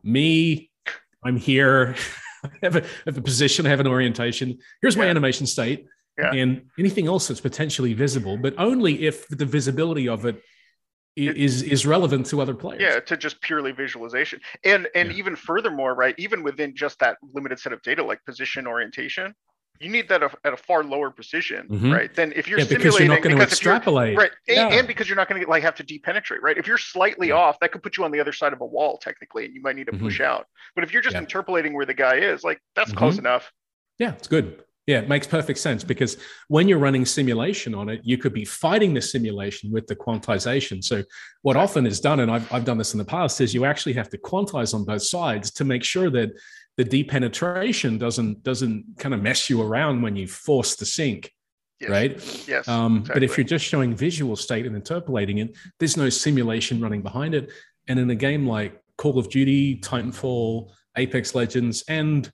[0.03, 0.69] me.
[1.23, 1.95] I'm here.
[2.43, 3.65] I have, a, I have a position.
[3.65, 4.57] I have an orientation.
[4.81, 5.11] Here's my Yeah.
[5.11, 5.85] animation state.
[6.17, 6.31] Yeah.
[6.33, 10.41] And anything else that's potentially visible, but only if the visibility of It-
[11.15, 12.81] is is relevant to other players.
[12.81, 14.41] yeah, to just purely visualization.
[14.65, 15.17] And and Yeah.
[15.17, 19.33] even furthermore, right, even within just that limited set of data, like position orientation,
[19.79, 21.93] you need that at a- far lower precision, Mhm.
[21.93, 22.13] right?
[22.13, 24.17] Than if you're Yeah, because you're not going to because if you're- extrapolate.
[24.17, 24.77] Right, and, Yeah.
[24.79, 26.57] and because you're not going to like have to depenetrate, right?
[26.57, 27.35] If you're slightly Yeah.
[27.35, 29.61] off, that could put you on the other side of a wall technically, and you
[29.61, 29.99] might need to Mhm.
[29.99, 30.47] push out.
[30.75, 31.21] But if you're just Yeah.
[31.21, 32.97] interpolating where the guy is, like that's Mhm.
[32.97, 33.51] close enough.
[33.99, 34.63] Yeah, it's good.
[34.85, 36.17] Yeah, it makes perfect sense because
[36.49, 40.83] when you're running simulation on it, you could be fighting the simulation with the quantization.
[40.83, 41.03] So,
[41.41, 43.93] what often is done, and I've, I've done this in the past, is you actually
[43.93, 46.31] have to quantize on both sides to make sure that
[46.77, 51.31] the depenetration doesn't doesn't kind of mess you around when you force the sync,
[51.79, 51.89] Yes.
[51.89, 52.47] right?
[52.47, 52.67] Yes.
[52.67, 57.01] Um, But if you're just showing visual state and interpolating it, there's no simulation running
[57.01, 57.51] behind it.
[57.87, 62.31] And in a game like Call of Duty, Titanfall, Apex Legends, and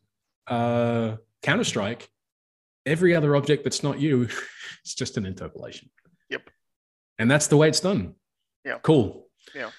[0.47, 2.09] uh, Counter Strike,
[2.85, 4.23] every other object that's not you
[4.83, 5.89] it's just an interpolation.
[6.29, 6.49] Yep.
[7.17, 8.15] And that's the way it's done.
[8.63, 8.77] Yeah.
[8.83, 9.27] Cool.
[9.53, 9.71] Yeah.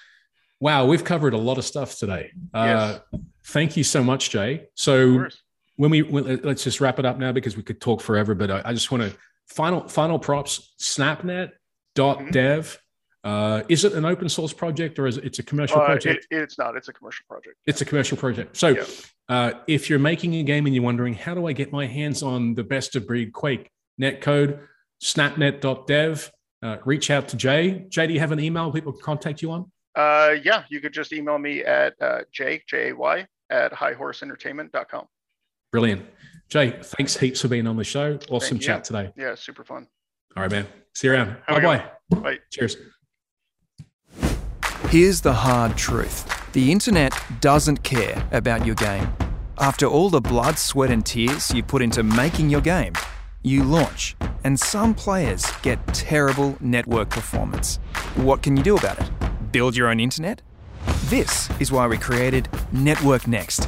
[0.61, 2.31] Wow, we've covered a lot of stuff today.
[2.53, 2.99] Uh,
[3.47, 4.67] thank you so much, Jay.
[4.75, 5.27] So
[5.75, 8.51] when we when, let's just wrap it up now because we could talk forever but
[8.51, 12.79] i, I just want to final final props snapnet.dev
[13.23, 16.27] uh, is it an open source project or is it it's a commercial Uh, project
[16.29, 16.75] it, it's not.
[16.75, 17.55] It's a commercial project.
[17.65, 18.83] it's a commercial project so Yeah.
[19.29, 22.21] uh, if you're making a game and you're wondering how do i get my hands
[22.21, 24.59] on the best of breed quake netcode
[25.01, 26.31] snapnet.dev
[26.63, 29.51] uh, reach out to jay jay do you have an email people can contact you
[29.51, 35.05] on Uh, yeah, you could just email me at uh, jay, J-A-Y, at highhorseentertainment.com.
[35.71, 36.05] brilliant
[36.49, 39.87] jay thanks heaps for being on the show awesome chat today Yeah, super fun.
[40.35, 41.77] all right man see you around Have bye
[42.09, 42.19] bye.
[42.21, 42.39] Bye.
[42.51, 42.75] cheers
[44.89, 49.07] Here's the hard truth the internet doesn't care about your game.
[49.59, 52.93] After all the blood, sweat, and tears you put into making your game,
[53.43, 57.77] you launch, and some players get terrible network performance.
[58.15, 59.09] What can you do about it?
[59.51, 60.41] Build your own internet?
[61.05, 63.67] This is why we created Network Next.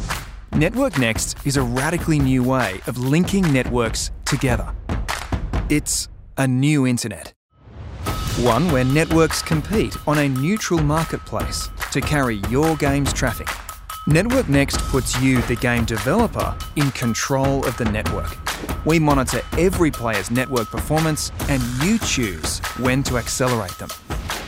[0.53, 4.73] Network Next is a radically new way of linking networks together.
[5.69, 7.33] It's a new internet.
[8.39, 13.49] One where networks compete on a neutral marketplace to carry your game's traffic.
[14.07, 18.42] Network Next puts you, the game developer, in control of the network.
[18.85, 23.89] We monitor every player's network performance and you choose when to accelerate them.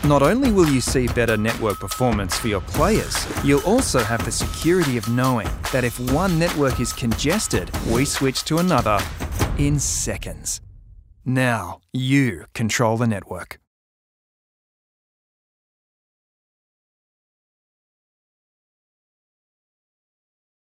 [0.04, 4.32] Not only will you see better network performance for your players, you'll also have the
[4.32, 9.00] security of knowing that if one network is congested, we switch to another
[9.58, 10.62] in seconds.
[11.26, 13.60] Now you control the network.